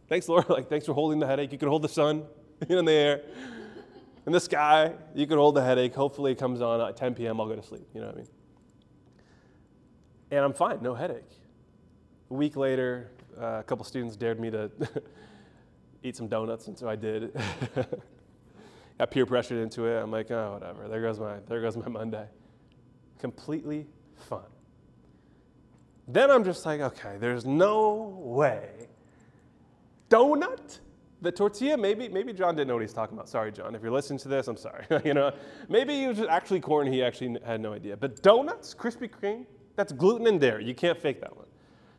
[0.08, 0.46] Thanks, Lord.
[0.48, 1.50] Like, thanks for holding the headache.
[1.50, 2.24] You can hold the sun
[2.68, 3.22] in the air.
[4.26, 5.94] In the sky, you can hold the headache.
[5.94, 7.40] Hopefully, it comes on at 10 p.m.
[7.40, 7.86] I'll go to sleep.
[7.94, 8.28] You know what I mean?
[10.30, 11.24] And I'm fine, no headache.
[12.30, 14.70] A week later, uh, a couple students dared me to
[16.02, 17.34] eat some donuts, and so I did.
[19.00, 19.98] Got peer pressured into it.
[19.98, 20.86] I'm like, oh, whatever.
[20.86, 22.26] There goes my, there goes my Monday.
[23.18, 23.86] Completely
[24.28, 24.44] fun.
[26.06, 28.90] Then I'm just like, okay, there's no way
[30.10, 30.80] donut?
[31.22, 33.26] The tortilla, maybe, maybe John didn't know what he's talking about.
[33.26, 33.74] Sorry, John.
[33.74, 34.84] If you're listening to this, I'm sorry.
[35.06, 35.32] you know,
[35.70, 36.86] maybe he was actually corn.
[36.86, 37.96] He actually had no idea.
[37.96, 40.66] But donuts, Krispy Kreme, that's gluten and dairy.
[40.66, 41.46] You can't fake that one.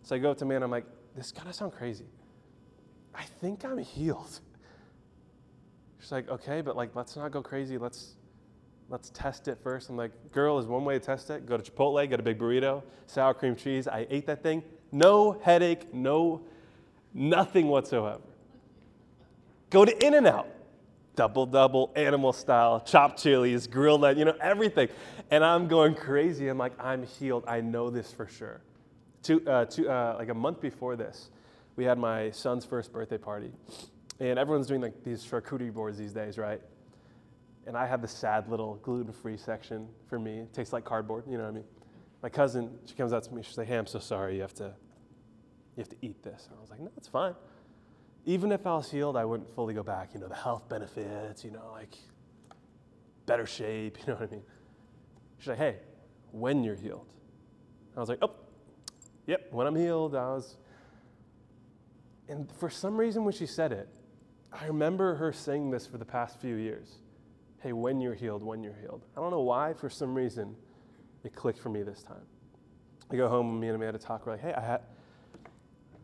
[0.03, 0.61] So I go up to man.
[0.61, 0.85] I'm like,
[1.15, 2.05] this kind of sound crazy.
[3.15, 4.39] I think I'm healed.
[6.01, 7.77] She's like, okay, but like, let's not go crazy.
[7.77, 8.15] Let's
[8.89, 9.89] let's test it first.
[9.89, 11.45] I'm like, girl, is one way to test it.
[11.45, 13.87] Go to Chipotle, get a big burrito, sour cream cheese.
[13.87, 14.63] I ate that thing.
[14.91, 16.41] No headache, no
[17.13, 18.21] Nothing whatsoever.
[19.69, 20.47] Go to In N Out,
[21.15, 24.89] double double, animal style, chopped chilies, grilled, you know, everything.
[25.29, 26.47] And I'm going crazy.
[26.47, 27.43] I'm like, I'm healed.
[27.47, 28.61] I know this for sure.
[29.23, 31.29] Two, uh, two, uh, like a month before this,
[31.75, 33.51] we had my son's first birthday party.
[34.21, 36.61] And everyone's doing like these charcuterie boards these days, right?
[37.65, 40.41] And I have the sad little gluten free section for me.
[40.41, 41.63] It tastes like cardboard, you know what I mean?
[42.21, 44.53] My cousin, she comes out to me, she's like, hey, I'm so sorry you have
[44.55, 44.75] to
[45.75, 46.45] you have to eat this.
[46.47, 47.33] And I was like, no, it's fine.
[48.25, 50.11] Even if I was healed, I wouldn't fully go back.
[50.13, 51.95] You know, the health benefits, you know, like
[53.25, 54.43] better shape, you know what I mean?
[55.39, 55.77] She's like, hey,
[56.31, 57.11] when you're healed.
[57.97, 58.35] I was like, oh,
[59.25, 60.57] yep, when I'm healed, I was.
[62.29, 63.89] And for some reason, when she said it,
[64.51, 66.99] I remember her saying this for the past few years.
[67.61, 69.05] Hey, when you're healed, when you're healed.
[69.15, 70.55] I don't know why, for some reason,
[71.23, 72.25] it clicked for me this time.
[73.11, 74.25] I go home, and me and Amanda talk.
[74.25, 74.81] We're like, hey, I had,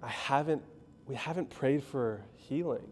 [0.04, 0.62] I haven't,
[1.08, 2.88] we haven't prayed for healing.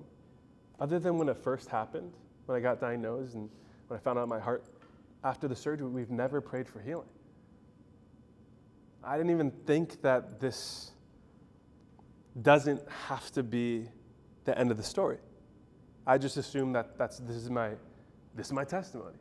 [0.80, 2.12] Other than when it first happened,
[2.46, 3.50] when I got diagnosed and
[3.88, 4.64] when I found out my heart
[5.24, 7.08] after the surgery, we've never prayed for healing.
[9.04, 10.92] I didn't even think that this
[12.42, 13.88] doesn't have to be
[14.46, 15.18] the end of the story.
[16.08, 17.72] I just assume that that's, this, is my,
[18.36, 19.18] this is my testimony.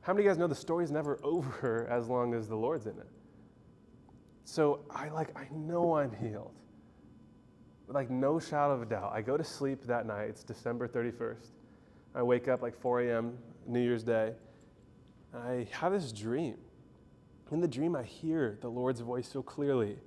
[0.00, 2.86] How many of you guys know the story's never over as long as the Lord's
[2.86, 3.06] in it?
[4.44, 6.54] So I like I know I'm healed.
[7.86, 9.12] Like no shadow of a doubt.
[9.14, 10.30] I go to sleep that night.
[10.30, 11.48] It's December 31st.
[12.14, 13.36] I wake up like 4 a.m.
[13.66, 14.32] New Year's Day.
[15.34, 16.56] I have this dream.
[17.52, 19.98] In the dream, I hear the Lord's voice so clearly.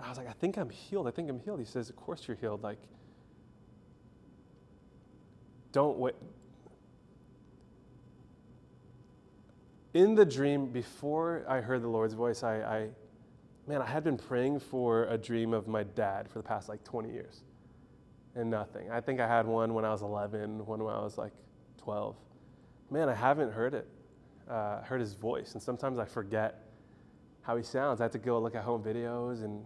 [0.00, 1.08] I was like, I think I'm healed.
[1.08, 1.58] I think I'm healed.
[1.58, 2.62] He says, Of course you're healed.
[2.62, 2.78] Like,
[5.72, 6.14] don't wait.
[9.94, 12.88] In the dream, before I heard the Lord's voice, I, I,
[13.66, 16.84] man, I had been praying for a dream of my dad for the past like
[16.84, 17.42] 20 years
[18.34, 18.90] and nothing.
[18.90, 21.32] I think I had one when I was 11, one when I was like
[21.78, 22.14] 12.
[22.90, 23.88] Man, I haven't heard it,
[24.48, 25.54] uh, heard his voice.
[25.54, 26.62] And sometimes I forget
[27.42, 28.00] how he sounds.
[28.00, 29.64] I have to go look at home videos and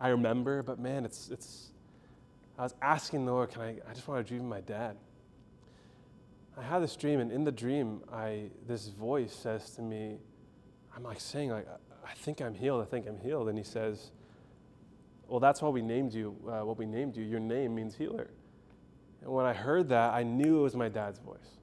[0.00, 1.72] I remember, but man, it's, it's,
[2.58, 4.96] I was asking the Lord, can I, I just want to dream of my dad.
[6.56, 10.18] I had this dream, and in the dream, I, this voice says to me,
[10.94, 11.66] I'm like saying, like,
[12.06, 13.48] I think I'm healed, I think I'm healed.
[13.48, 14.10] And he says,
[15.28, 17.24] well, that's why we named you, uh, what we named you.
[17.24, 18.30] Your name means healer.
[19.22, 21.58] And when I heard that, I knew it was my dad's voice.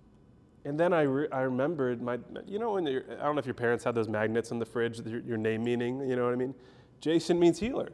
[0.63, 2.91] And then I, re- I remembered my, you know, when I
[3.23, 6.07] don't know if your parents had those magnets in the fridge, your, your name meaning,
[6.07, 6.55] you know what I mean?
[7.01, 7.89] Jason means healer.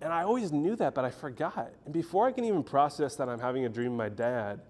[0.00, 1.72] And I always knew that, but I forgot.
[1.84, 4.60] And before I can even process that I'm having a dream of my dad,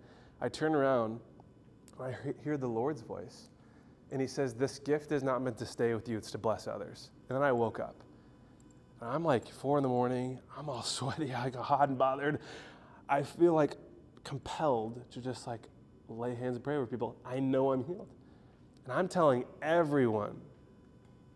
[0.40, 1.20] I turn around
[1.98, 3.48] and I hear the Lord's voice.
[4.10, 6.66] And he says, This gift is not meant to stay with you, it's to bless
[6.66, 7.10] others.
[7.28, 7.96] And then I woke up.
[9.00, 10.38] And I'm like four in the morning.
[10.56, 11.34] I'm all sweaty.
[11.34, 12.40] I got hot and bothered.
[13.08, 13.74] I feel like
[14.24, 15.60] compelled to just like
[16.08, 17.16] lay hands and pray with people.
[17.24, 18.08] I know I'm healed.
[18.84, 20.40] And I'm telling everyone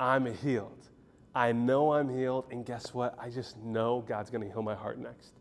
[0.00, 0.88] I'm healed.
[1.34, 2.46] I know I'm healed.
[2.50, 3.16] And guess what?
[3.18, 5.32] I just know God's to heal my heart next.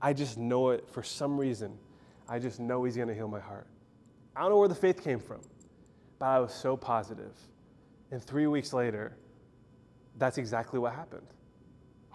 [0.00, 1.76] I just know it for some reason.
[2.28, 3.66] I just know He's to heal my heart.
[4.34, 5.40] I don't know where the faith came from,
[6.18, 7.32] but I was so positive.
[8.10, 9.16] And three weeks later,
[10.18, 11.26] that's exactly what happened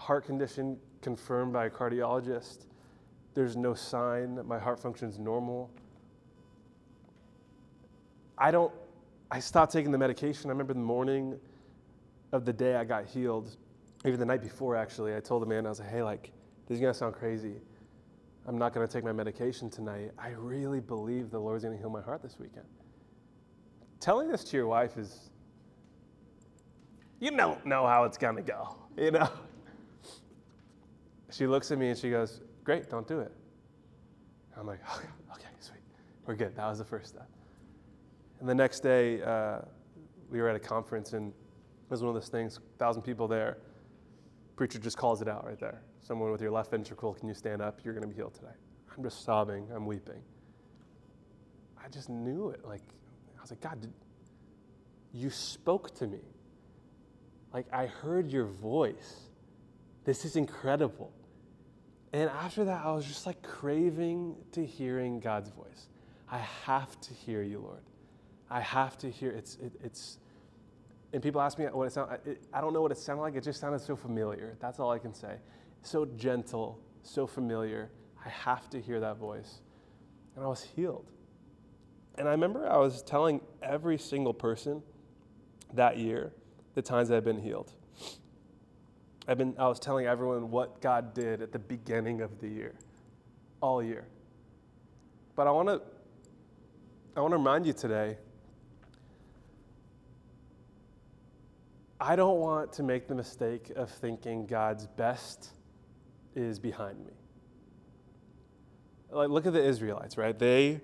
[0.02, 2.66] heart condition confirmed by a cardiologist.
[3.34, 5.70] There's no sign that my heart function is normal.
[8.36, 8.72] I don't,
[9.30, 10.50] I stopped taking the medication.
[10.50, 11.38] I remember the morning
[12.32, 13.56] of the day I got healed,
[14.04, 16.32] even the night before actually, I told Amanda, I was like, hey, like,
[16.66, 17.54] this is gonna sound crazy.
[18.46, 20.10] I'm not gonna take my medication tonight.
[20.18, 22.66] I really believe the Lord's gonna heal my heart this weekend.
[24.00, 25.30] Telling this to your wife is,
[27.20, 29.28] you don't know how it's gonna go, you know?
[31.30, 33.32] she looks at me and she goes, Great, don't do it.
[34.56, 35.80] I'm like, okay, okay, sweet.
[36.26, 36.54] We're good.
[36.56, 37.28] That was the first step.
[38.40, 39.60] And the next day, uh,
[40.30, 41.32] we were at a conference, and
[41.92, 43.58] was one of those things, thousand people there.
[44.56, 45.82] Preacher just calls it out right there.
[46.00, 47.80] Someone with your left ventricle, can you stand up?
[47.84, 48.52] You're going to be healed today.
[48.96, 49.66] I'm just sobbing.
[49.74, 50.22] I'm weeping.
[51.82, 52.64] I just knew it.
[52.66, 52.82] Like,
[53.38, 53.92] I was like, God, did,
[55.12, 56.20] you spoke to me.
[57.52, 59.20] Like, I heard your voice.
[60.04, 61.12] This is incredible.
[62.12, 65.88] And after that, I was just like craving to hearing God's voice.
[66.30, 67.82] I have to hear you, Lord.
[68.50, 69.30] I have to hear.
[69.30, 70.18] It's it, it's.
[71.12, 72.38] And people ask me what it sounded.
[72.52, 73.34] I don't know what it sounded like.
[73.34, 74.56] It just sounded so familiar.
[74.60, 75.36] That's all I can say.
[75.82, 77.90] So gentle, so familiar.
[78.24, 79.60] I have to hear that voice.
[80.36, 81.10] And I was healed.
[82.16, 84.82] And I remember I was telling every single person
[85.74, 86.32] that year
[86.74, 87.72] the times I've been healed.
[89.28, 92.74] I've been, I was telling everyone what God did at the beginning of the year,
[93.60, 94.04] all year.
[95.36, 95.80] But I want to,
[97.16, 98.16] I want to remind you today.
[102.02, 105.50] I don't want to make the mistake of thinking God's best
[106.34, 107.12] is behind me.
[109.10, 110.36] Like, look at the Israelites, right?
[110.36, 110.80] They,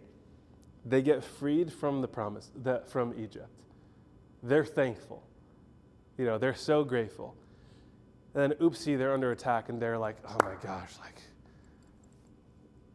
[0.85, 3.49] they get freed from the promise, the, from Egypt.
[4.45, 5.27] They're thankful.
[6.19, 7.35] You know, they're so grateful.
[8.35, 11.21] And then, oopsie, they're under attack, and they're like, oh my gosh, like,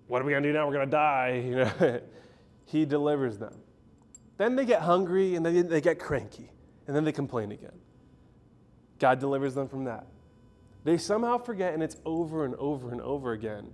[0.08, 0.66] what are we gonna do now?
[0.66, 1.44] We're gonna die.
[1.46, 2.00] You know,
[2.66, 3.56] he delivers them.
[4.38, 6.52] Then they get hungry, and then they get cranky,
[6.88, 7.74] and then they complain again.
[9.04, 10.08] God delivers them from that.
[10.86, 13.68] They somehow forget, and it's over and over and over again.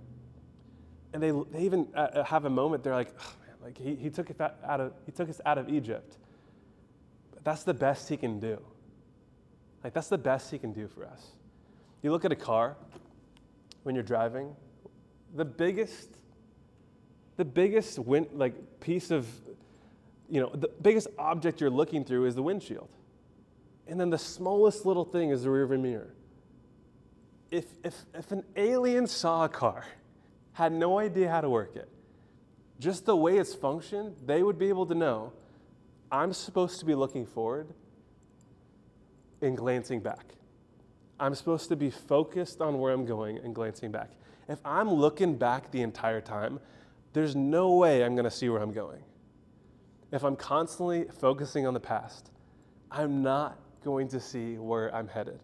[1.12, 2.82] And they, they even uh, uh, have a moment.
[2.82, 5.56] They're like, oh, man, like he, he took it out of he took us out
[5.56, 6.16] of Egypt.
[7.32, 8.60] But that's the best he can do.
[9.84, 11.24] Like that's the best he can do for us.
[12.02, 12.76] You look at a car
[13.84, 14.56] when you're driving,
[15.36, 16.08] the biggest,
[17.36, 19.28] the biggest win, like piece of,
[20.28, 22.90] you know, the biggest object you're looking through is the windshield.
[23.90, 26.14] And then the smallest little thing is the rearview mirror.
[27.50, 29.84] If, if, if an alien saw a car,
[30.52, 31.88] had no idea how to work it,
[32.78, 35.32] just the way it's functioned, they would be able to know
[36.10, 37.66] I'm supposed to be looking forward
[39.42, 40.34] and glancing back.
[41.18, 44.10] I'm supposed to be focused on where I'm going and glancing back.
[44.48, 46.60] If I'm looking back the entire time,
[47.12, 49.02] there's no way I'm going to see where I'm going.
[50.12, 52.30] If I'm constantly focusing on the past,
[52.90, 55.40] I'm not going to see where I'm headed.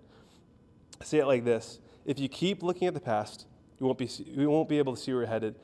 [1.02, 3.46] Say it like this if you keep looking at the past,
[3.78, 5.56] you won't be, you won't be able to see where you're headed.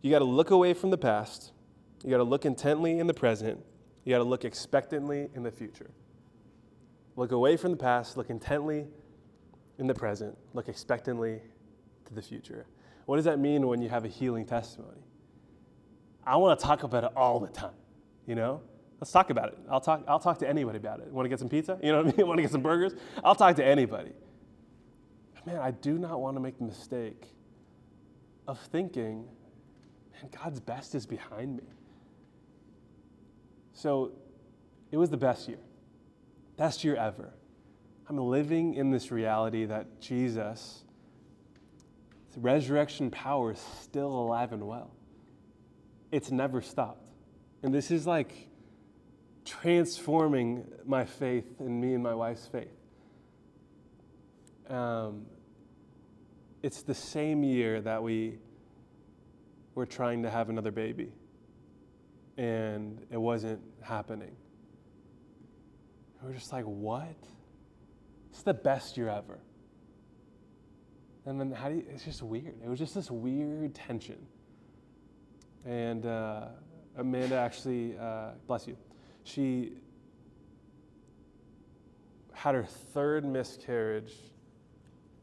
[0.00, 1.52] You got to look away from the past,
[2.04, 3.58] you got to look intently in the present,
[4.04, 5.90] you got to look expectantly in the future.
[7.16, 8.86] Look away from the past, look intently
[9.78, 11.42] in the present, look expectantly
[12.06, 12.64] to the future.
[13.06, 15.02] What does that mean when you have a healing testimony?
[16.24, 17.74] I want to talk about it all the time,
[18.26, 18.60] you know?
[19.00, 19.58] Let's talk about it.
[19.70, 21.06] I'll talk, I'll talk to anybody about it.
[21.06, 21.78] Want to get some pizza?
[21.82, 22.26] You know what I mean?
[22.28, 22.94] Want to get some burgers?
[23.22, 24.10] I'll talk to anybody.
[25.46, 27.24] Man, I do not want to make the mistake
[28.46, 29.24] of thinking,
[30.12, 31.62] man, God's best is behind me.
[33.72, 34.12] So
[34.90, 35.60] it was the best year,
[36.56, 37.32] best year ever.
[38.08, 40.82] I'm living in this reality that Jesus,
[42.36, 44.90] resurrection power, is still alive and well.
[46.10, 47.04] It's never stopped.
[47.62, 48.47] And this is like
[49.48, 52.68] transforming my faith and me and my wife's faith.
[54.68, 55.24] Um,
[56.62, 58.38] it's the same year that we
[59.74, 61.12] were trying to have another baby,
[62.36, 64.36] and it wasn't happening.
[66.22, 67.16] We're just like, what?
[68.30, 69.38] It's the best year ever.
[71.24, 72.54] And then how do you, it's just weird.
[72.62, 74.18] It was just this weird tension.
[75.64, 76.46] And uh,
[76.96, 78.76] Amanda actually, uh, bless you,
[79.28, 79.72] she
[82.32, 84.14] had her third miscarriage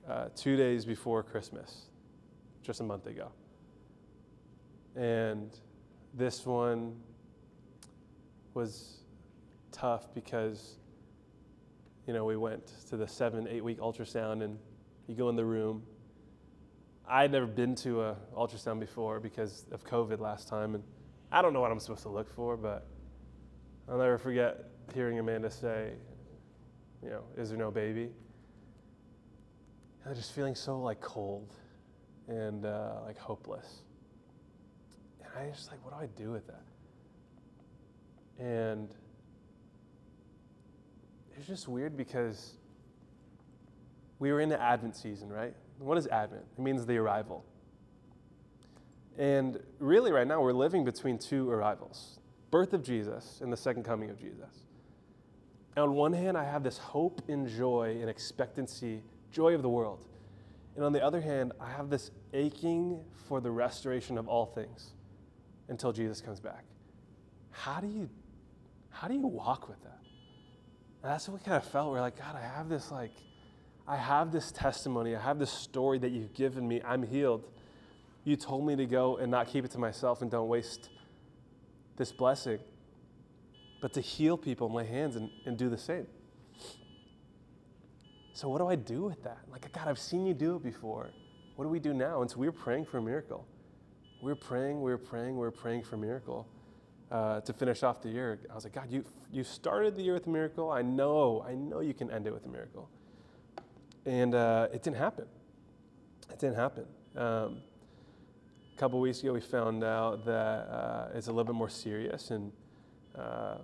[0.07, 1.85] uh, two days before Christmas,
[2.61, 3.31] just a month ago.
[4.95, 5.57] And
[6.13, 6.95] this one
[8.53, 8.99] was
[9.71, 10.75] tough because,
[12.05, 14.59] you know, we went to the seven, eight week ultrasound and
[15.07, 15.83] you go in the room.
[17.07, 20.83] I had never been to an ultrasound before because of COVID last time, and
[21.31, 22.87] I don't know what I'm supposed to look for, but
[23.87, 25.91] I'll never forget hearing Amanda say,
[27.03, 28.09] you know, is there no baby?
[30.03, 31.53] And just feeling so like cold
[32.27, 33.83] and uh, like hopeless.
[35.19, 36.63] And I just like, what do I do with that?
[38.43, 38.89] And
[41.37, 42.53] it's just weird because
[44.17, 45.53] we were in the Advent season, right?
[45.77, 46.43] What is Advent?
[46.57, 47.45] It means the arrival.
[49.17, 52.19] And really, right now, we're living between two arrivals
[52.55, 54.63] birth of Jesus and the second coming of Jesus.
[55.75, 59.67] And on one hand, I have this hope and joy and expectancy, joy of the
[59.67, 60.05] world.
[60.77, 64.93] And on the other hand, I have this aching for the restoration of all things
[65.67, 66.63] until Jesus comes back.
[67.51, 68.09] How do you
[68.89, 69.99] how do you walk with that?
[71.03, 71.91] And that's what we kind of felt.
[71.91, 73.11] We're like, God, I have this like
[73.85, 76.81] I have this testimony, I have this story that you've given me.
[76.85, 77.49] I'm healed.
[78.23, 80.89] You told me to go and not keep it to myself and don't waste
[81.97, 82.59] this blessing,
[83.81, 86.07] but to heal people in my hands and, and do the same.
[88.33, 89.39] So, what do I do with that?
[89.49, 91.09] Like, God, I've seen you do it before.
[91.55, 92.21] What do we do now?
[92.21, 93.47] And so, we are praying for a miracle.
[94.21, 96.47] We are praying, we are praying, we are praying for a miracle
[97.11, 98.39] uh, to finish off the year.
[98.51, 100.71] I was like, God, you, you started the year with a miracle.
[100.71, 102.89] I know, I know you can end it with a miracle.
[104.05, 105.25] And uh, it didn't happen.
[106.31, 106.85] It didn't happen.
[107.15, 107.57] Um,
[108.75, 112.31] a couple weeks ago, we found out that uh, it's a little bit more serious.
[112.31, 112.51] And
[113.17, 113.59] uh,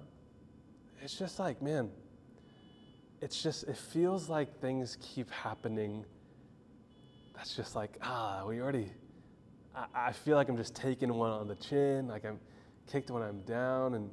[1.02, 1.90] it's just like, man,
[3.20, 6.06] it's just, it feels like things keep happening.
[7.36, 8.90] That's just like, ah, we already,
[9.76, 12.40] I, I feel like I'm just taking one on the chin, like I'm
[12.90, 14.10] kicked when I'm down, and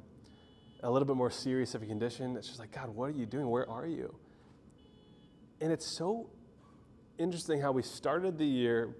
[0.83, 2.35] a little bit more serious of a condition.
[2.35, 3.49] It's just like, God, what are you doing?
[3.49, 4.13] Where are you?
[5.61, 6.29] And it's so
[7.17, 8.95] interesting how we started the year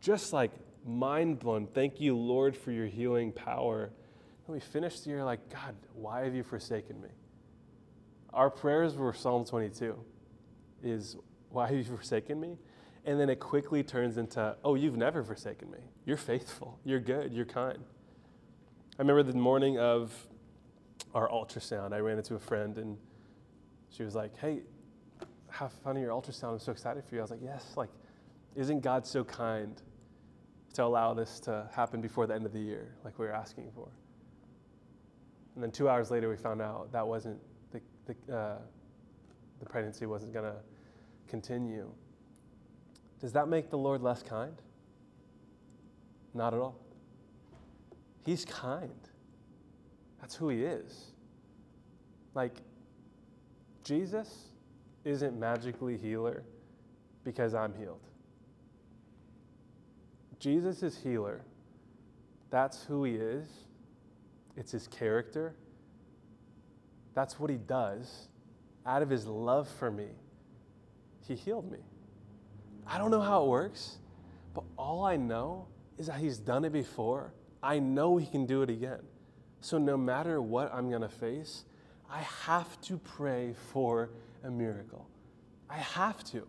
[0.00, 0.50] just like
[0.84, 1.66] mind blown.
[1.66, 3.90] Thank you, Lord, for your healing power.
[4.46, 7.08] And we finished the year like, God, why have you forsaken me?
[8.32, 9.98] Our prayers were Psalm 22
[10.82, 11.16] is,
[11.50, 12.58] why have you forsaken me?
[13.04, 15.78] And then it quickly turns into, oh, you've never forsaken me.
[16.04, 16.78] You're faithful.
[16.84, 17.32] You're good.
[17.32, 17.78] You're kind.
[18.98, 20.12] I remember the morning of
[21.14, 22.98] our ultrasound, I ran into a friend and
[23.90, 24.62] she was like, hey,
[25.48, 26.52] have fun at your ultrasound.
[26.52, 27.20] I'm so excited for you.
[27.20, 27.90] I was like, yes, like,
[28.56, 29.80] isn't God so kind
[30.74, 33.70] to allow this to happen before the end of the year, like we were asking
[33.74, 33.88] for.
[35.54, 37.38] And then two hours later, we found out that wasn't
[37.70, 38.58] the, the, uh,
[39.60, 40.56] the pregnancy wasn't going to
[41.28, 41.88] continue.
[43.20, 44.60] Does that make the Lord less kind?
[46.34, 46.80] Not at all.
[48.24, 48.90] He's kind.
[50.20, 51.12] That's who he is.
[52.34, 52.56] Like,
[53.84, 54.48] Jesus
[55.04, 56.42] isn't magically healer
[57.22, 58.00] because I'm healed.
[60.44, 61.40] Jesus is healer.
[62.50, 63.48] That's who he is.
[64.58, 65.54] It's his character.
[67.14, 68.28] That's what he does.
[68.84, 70.08] Out of his love for me,
[71.26, 71.78] he healed me.
[72.86, 73.96] I don't know how it works,
[74.52, 75.66] but all I know
[75.96, 77.32] is that he's done it before.
[77.62, 79.00] I know he can do it again.
[79.62, 81.64] So no matter what I'm going to face,
[82.10, 84.10] I have to pray for
[84.42, 85.08] a miracle.
[85.70, 86.46] I have to.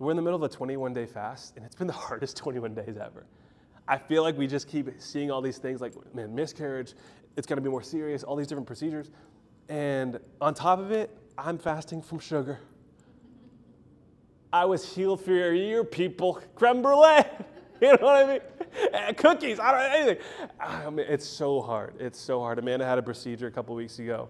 [0.00, 2.74] We're in the middle of a 21 day fast, and it's been the hardest 21
[2.74, 3.26] days ever.
[3.86, 6.94] I feel like we just keep seeing all these things like, man, miscarriage,
[7.36, 9.10] it's gonna be more serious, all these different procedures.
[9.68, 12.58] And on top of it, I'm fasting from sugar.
[14.52, 16.40] I was healed for your year, people.
[16.56, 17.22] Creme brulee.
[17.82, 18.32] You know what I
[19.06, 19.14] mean?
[19.14, 19.58] Cookies.
[19.58, 20.24] I don't anything.
[20.60, 21.94] I mean, it's so hard.
[21.98, 22.58] It's so hard.
[22.58, 24.28] Amanda had a procedure a couple weeks ago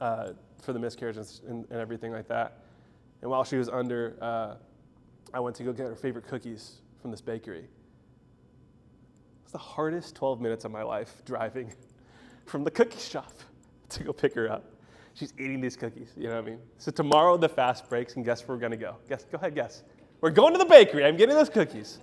[0.00, 0.30] uh,
[0.60, 2.64] for the miscarriage and, and, everything like that.
[3.22, 4.54] And while she was under, uh,
[5.34, 7.64] I went to go get her favorite cookies from this bakery.
[9.42, 11.72] It's the hardest 12 minutes of my life driving
[12.46, 13.32] from the cookie shop
[13.88, 14.64] to go pick her up.
[15.14, 16.60] She's eating these cookies, you know what I mean?
[16.78, 18.96] So tomorrow the fast breaks, and guess where we're gonna go?
[19.08, 19.82] Guess, go ahead, guess.
[20.20, 21.04] We're going to the bakery.
[21.04, 21.98] I'm getting those cookies.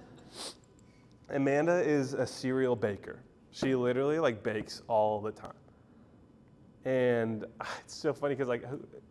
[1.29, 3.19] Amanda is a serial baker.
[3.51, 5.53] She literally like bakes all the time.
[6.83, 8.65] And ah, it's so funny because like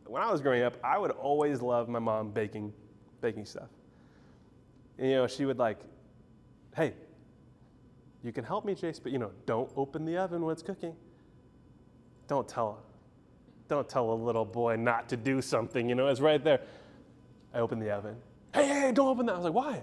[0.06, 2.72] when I was growing up, I would always love my mom baking,
[3.20, 3.68] baking stuff.
[5.00, 5.78] You know, she would like,
[6.76, 6.92] hey,
[8.22, 10.94] you can help me, Jace, but you know, don't open the oven when it's cooking.
[12.28, 12.82] Don't tell,
[13.66, 15.88] don't tell a little boy not to do something.
[15.88, 16.60] You know, it's right there.
[17.54, 18.16] I open the oven.
[18.54, 19.32] Hey, hey, don't open that.
[19.32, 19.82] I was like, why?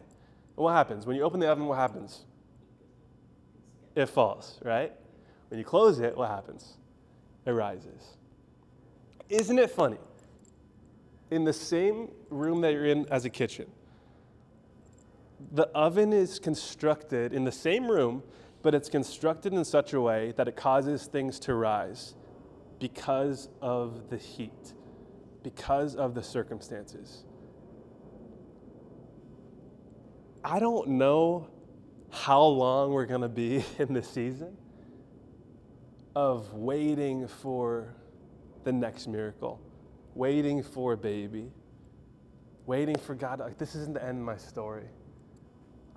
[0.55, 1.65] What happens when you open the oven?
[1.65, 2.25] What happens?
[3.95, 4.93] It falls, right?
[5.49, 6.77] When you close it, what happens?
[7.45, 8.17] It rises.
[9.29, 9.97] Isn't it funny?
[11.31, 13.67] In the same room that you're in as a kitchen,
[15.51, 18.23] the oven is constructed in the same room,
[18.63, 22.15] but it's constructed in such a way that it causes things to rise
[22.79, 24.73] because of the heat,
[25.43, 27.23] because of the circumstances.
[30.43, 31.49] I don't know
[32.09, 34.55] how long we're going to be in the season
[36.15, 37.93] of waiting for
[38.63, 39.61] the next miracle,
[40.15, 41.51] waiting for a baby,
[42.65, 43.39] waiting for God.
[43.39, 44.87] Like, this isn't the end of my story.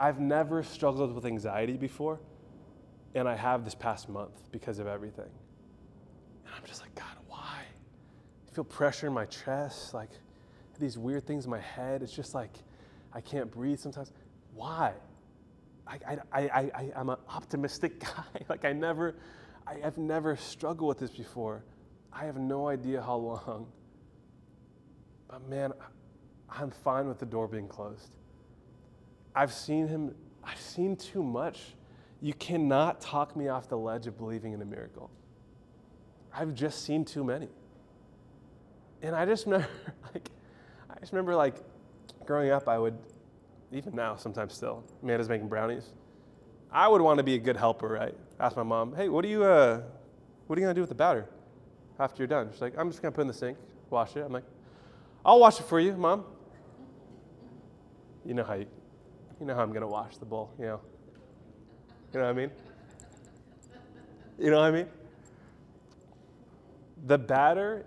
[0.00, 2.18] I've never struggled with anxiety before,
[3.14, 5.28] and I have this past month because of everything.
[6.46, 7.58] And I'm just like, God, why?
[8.48, 10.08] I feel pressure in my chest, like
[10.78, 12.02] these weird things in my head.
[12.02, 12.50] It's just like
[13.12, 14.10] I can't breathe sometimes.
[14.54, 14.94] Why?
[15.86, 18.44] I, I, I, I, I'm an optimistic guy.
[18.48, 19.16] like I never,
[19.66, 21.62] I have never struggled with this before.
[22.10, 23.66] I have no idea how long.
[25.28, 25.74] But man,
[26.48, 28.10] I'm fine with the door being closed.
[29.34, 30.14] I've seen him,
[30.44, 31.74] I've seen too much.
[32.20, 35.10] You cannot talk me off the ledge of believing in a miracle.
[36.32, 37.48] I've just seen too many.
[39.02, 39.68] And I just remember,
[40.14, 40.30] like,
[40.90, 41.56] I just remember, like,
[42.26, 42.98] growing up, I would,
[43.72, 45.90] even now, sometimes still, Amanda's making brownies.
[46.72, 48.14] I would want to be a good helper, right?
[48.38, 49.80] Ask my mom, hey, what are you, uh,
[50.46, 51.26] what are you gonna do with the batter
[51.98, 52.50] after you're done?
[52.52, 53.58] She's like, I'm just gonna put it in the sink,
[53.88, 54.20] wash it.
[54.20, 54.44] I'm like,
[55.24, 56.24] I'll wash it for you, mom.
[58.24, 58.66] You know how you,
[59.40, 60.80] you know how I'm going to wash the bowl, you know?
[62.12, 62.50] You know what I mean?
[64.38, 64.86] You know what I mean?
[67.06, 67.86] The batter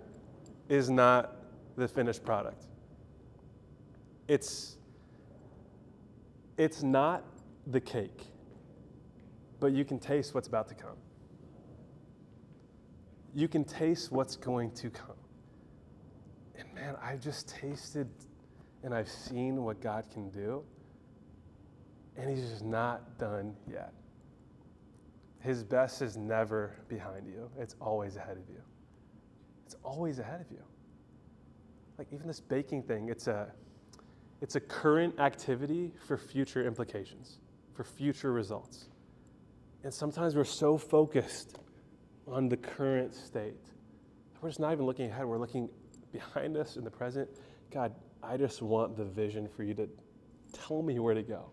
[0.68, 1.36] is not
[1.76, 2.66] the finished product.
[4.26, 4.76] It's
[6.56, 7.24] it's not
[7.66, 8.26] the cake,
[9.60, 10.96] but you can taste what's about to come.
[13.34, 15.16] You can taste what's going to come.
[16.56, 18.08] And man, I've just tasted
[18.84, 20.62] and I've seen what God can do
[22.16, 23.92] and he's just not done yet.
[25.40, 28.62] His best is never behind you, it's always ahead of you.
[29.66, 30.62] It's always ahead of you.
[31.98, 33.52] Like even this baking thing, it's a
[34.40, 37.38] it's a current activity for future implications,
[37.72, 38.88] for future results.
[39.84, 41.58] And sometimes we're so focused
[42.26, 43.60] on the current state.
[44.40, 45.68] We're just not even looking ahead, we're looking
[46.12, 47.28] behind us in the present.
[47.70, 49.88] God, I just want the vision for you to
[50.52, 51.50] tell me where to go.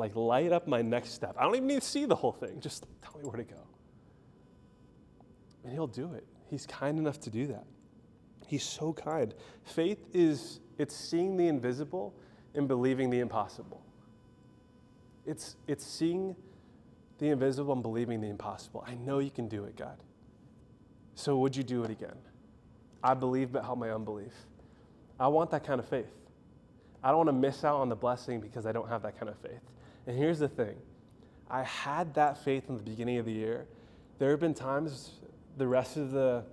[0.00, 1.36] Like, light up my next step.
[1.38, 2.58] I don't even need to see the whole thing.
[2.58, 3.60] Just tell me where to go.
[5.62, 6.26] And He'll do it.
[6.48, 7.64] He's kind enough to do that.
[8.46, 9.32] He's so kind.
[9.62, 12.14] Faith is it's seeing the invisible
[12.54, 13.80] and believing the impossible.
[15.26, 16.34] It's it's seeing
[17.18, 18.82] the invisible and believing the impossible.
[18.86, 20.02] I know you can do it, God.
[21.14, 22.16] So would you do it again?
[23.04, 24.32] I believe, but help my unbelief.
[25.20, 26.10] I want that kind of faith.
[27.04, 29.28] I don't want to miss out on the blessing because I don't have that kind
[29.28, 29.60] of faith.
[30.06, 30.76] And here's the thing
[31.48, 33.66] I had that faith in the beginning of the year.
[34.18, 35.12] There have been times
[35.56, 36.44] the rest of the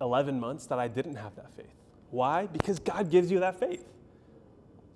[0.00, 1.74] 11 months that I didn't have that faith.
[2.10, 2.46] Why?
[2.46, 3.84] Because God gives you that faith.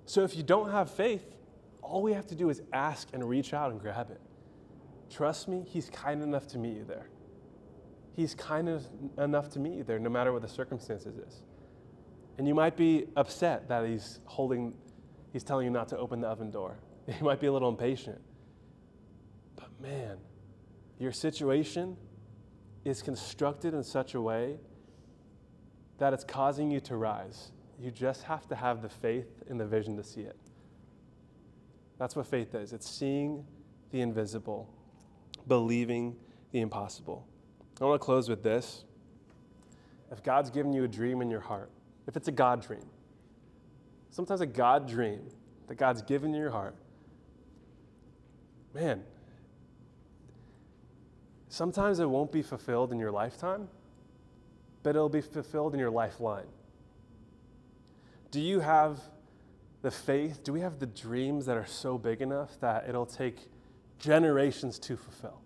[0.05, 1.23] So if you don't have faith,
[1.81, 4.21] all we have to do is ask and reach out and grab it.
[5.09, 7.07] Trust me, He's kind enough to meet you there.
[8.15, 8.81] He's kind
[9.17, 11.41] enough to meet you there no matter what the circumstances is.
[12.37, 14.73] And you might be upset that He's holding,
[15.31, 16.77] He's telling you not to open the oven door.
[17.19, 18.21] You might be a little impatient.
[19.55, 20.17] But man,
[20.99, 21.95] your situation
[22.83, 24.57] is constructed in such a way
[25.99, 27.51] that it's causing you to rise.
[27.79, 30.37] You just have to have the faith and the vision to see it.
[31.97, 33.45] That's what faith is it's seeing
[33.91, 34.69] the invisible,
[35.47, 36.15] believing
[36.51, 37.25] the impossible.
[37.79, 38.83] I want to close with this.
[40.11, 41.69] If God's given you a dream in your heart,
[42.07, 42.85] if it's a God dream,
[44.09, 45.21] sometimes a God dream
[45.67, 46.75] that God's given in your heart,
[48.73, 49.03] man,
[51.49, 53.67] sometimes it won't be fulfilled in your lifetime,
[54.83, 56.47] but it'll be fulfilled in your lifeline.
[58.31, 58.99] Do you have
[59.81, 60.43] the faith?
[60.43, 63.37] Do we have the dreams that are so big enough that it'll take
[63.99, 65.41] generations to fulfill?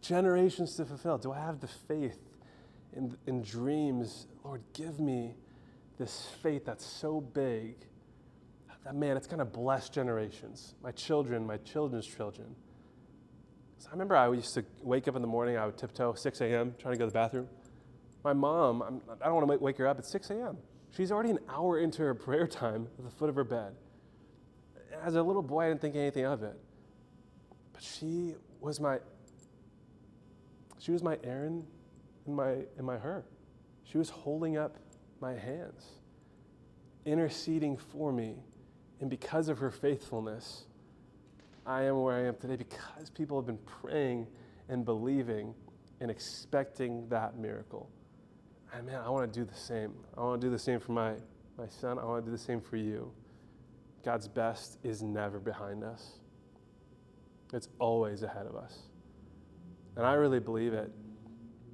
[0.00, 1.18] Generations to fulfill.
[1.18, 2.18] Do I have the faith
[2.96, 4.26] in, in dreams?
[4.44, 5.34] Lord, give me
[5.98, 7.74] this faith that's so big
[8.84, 10.74] that, man, it's going to bless generations.
[10.82, 12.54] My children, my children's children.
[13.78, 16.40] So I remember I used to wake up in the morning, I would tiptoe 6
[16.40, 17.48] a.m., trying to go to the bathroom.
[18.24, 20.58] My mom, I'm, I do not want to wake her up at 6 a.m.
[20.90, 23.74] She's already an hour into her prayer time at the foot of her bed.
[25.04, 26.58] As a little boy, I didn't think anything of it.
[27.72, 28.98] But she was my
[30.80, 31.64] she was my Aaron
[32.26, 33.24] and my and my Hur.
[33.84, 34.76] She was holding up
[35.20, 35.84] my hands,
[37.04, 38.36] interceding for me.
[39.00, 40.64] And because of her faithfulness,
[41.66, 44.26] I am where I am today because people have been praying
[44.68, 45.54] and believing
[46.00, 47.90] and expecting that miracle.
[48.72, 49.92] And man, I want to do the same.
[50.16, 51.14] I want to do the same for my,
[51.56, 51.98] my son.
[51.98, 53.10] I want to do the same for you.
[54.04, 56.18] God's best is never behind us,
[57.52, 58.78] it's always ahead of us.
[59.96, 60.92] And I really believe it.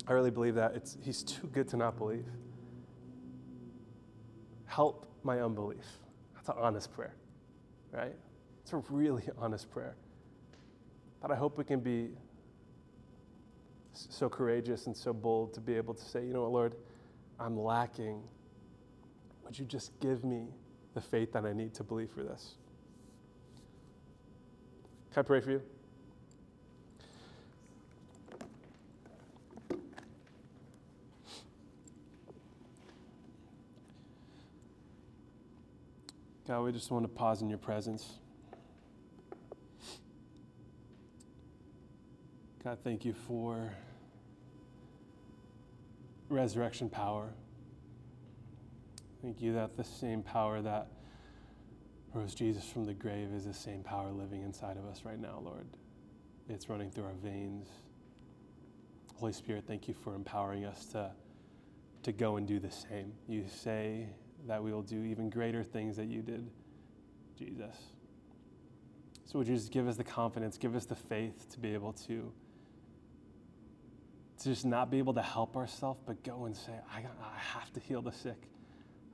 [0.06, 2.26] I really believe that it's, he's too good to not believe.
[4.66, 5.84] Help my unbelief.
[6.44, 7.14] That's an honest prayer,
[7.90, 8.14] right?
[8.62, 9.96] It's a really honest prayer.
[11.22, 12.10] But I hope we can be
[13.94, 16.74] so courageous and so bold to be able to say, you know what, Lord,
[17.40, 18.22] I'm lacking.
[19.44, 20.48] Would you just give me
[20.92, 22.56] the faith that I need to believe for this?
[25.12, 25.62] Can I pray for you?
[36.46, 38.18] God, we just want to pause in your presence.
[42.62, 43.72] God, thank you for
[46.28, 47.32] resurrection power.
[49.22, 50.88] Thank you that the same power that
[52.12, 55.40] rose Jesus from the grave is the same power living inside of us right now,
[55.42, 55.66] Lord.
[56.50, 57.68] It's running through our veins.
[59.16, 61.10] Holy Spirit, thank you for empowering us to,
[62.02, 63.14] to go and do the same.
[63.26, 64.08] You say
[64.46, 66.48] that we will do even greater things that you did,
[67.38, 67.76] Jesus.
[69.24, 71.92] So would you just give us the confidence, give us the faith to be able
[72.06, 72.32] to
[74.38, 77.72] to just not be able to help ourselves, but go and say, I, I have
[77.72, 78.48] to heal the sick.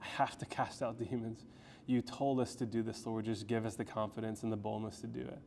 [0.03, 1.45] I have to cast out demons.
[1.87, 3.27] You told us to do this, Lord.
[3.27, 5.39] Just give us the confidence and the boldness to do it.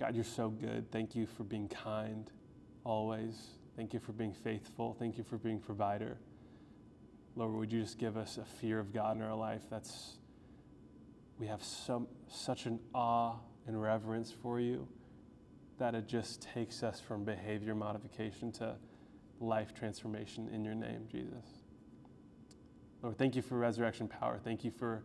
[0.00, 0.90] God, you're so good.
[0.90, 2.30] Thank you for being kind
[2.84, 3.34] always.
[3.76, 4.96] Thank you for being faithful.
[4.98, 6.18] Thank you for being provider.
[7.36, 10.16] Lord, would you just give us a fear of God in our life that's
[11.38, 13.34] we have some such an awe
[13.66, 14.88] and reverence for you
[15.78, 18.74] that it just takes us from behavior modification to
[19.38, 21.44] life transformation in your name, Jesus.
[23.02, 24.40] Lord, thank you for resurrection power.
[24.42, 25.04] Thank you for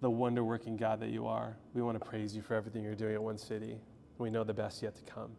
[0.00, 1.56] the wonder working God that you are.
[1.72, 3.78] We want to praise you for everything you're doing at One City.
[4.18, 5.30] We know the best yet to come.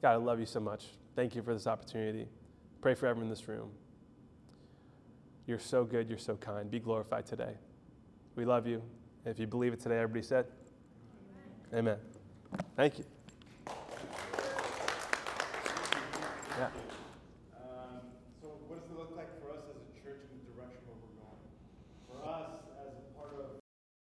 [0.00, 0.86] God, I love you so much.
[1.16, 2.28] Thank you for this opportunity.
[2.80, 3.70] Pray for everyone in this room.
[5.46, 6.08] You're so good.
[6.08, 6.70] You're so kind.
[6.70, 7.54] Be glorified today.
[8.36, 8.82] We love you.
[9.24, 10.46] If you believe it today, everybody said,
[11.74, 11.98] Amen.
[12.76, 13.13] Thank you.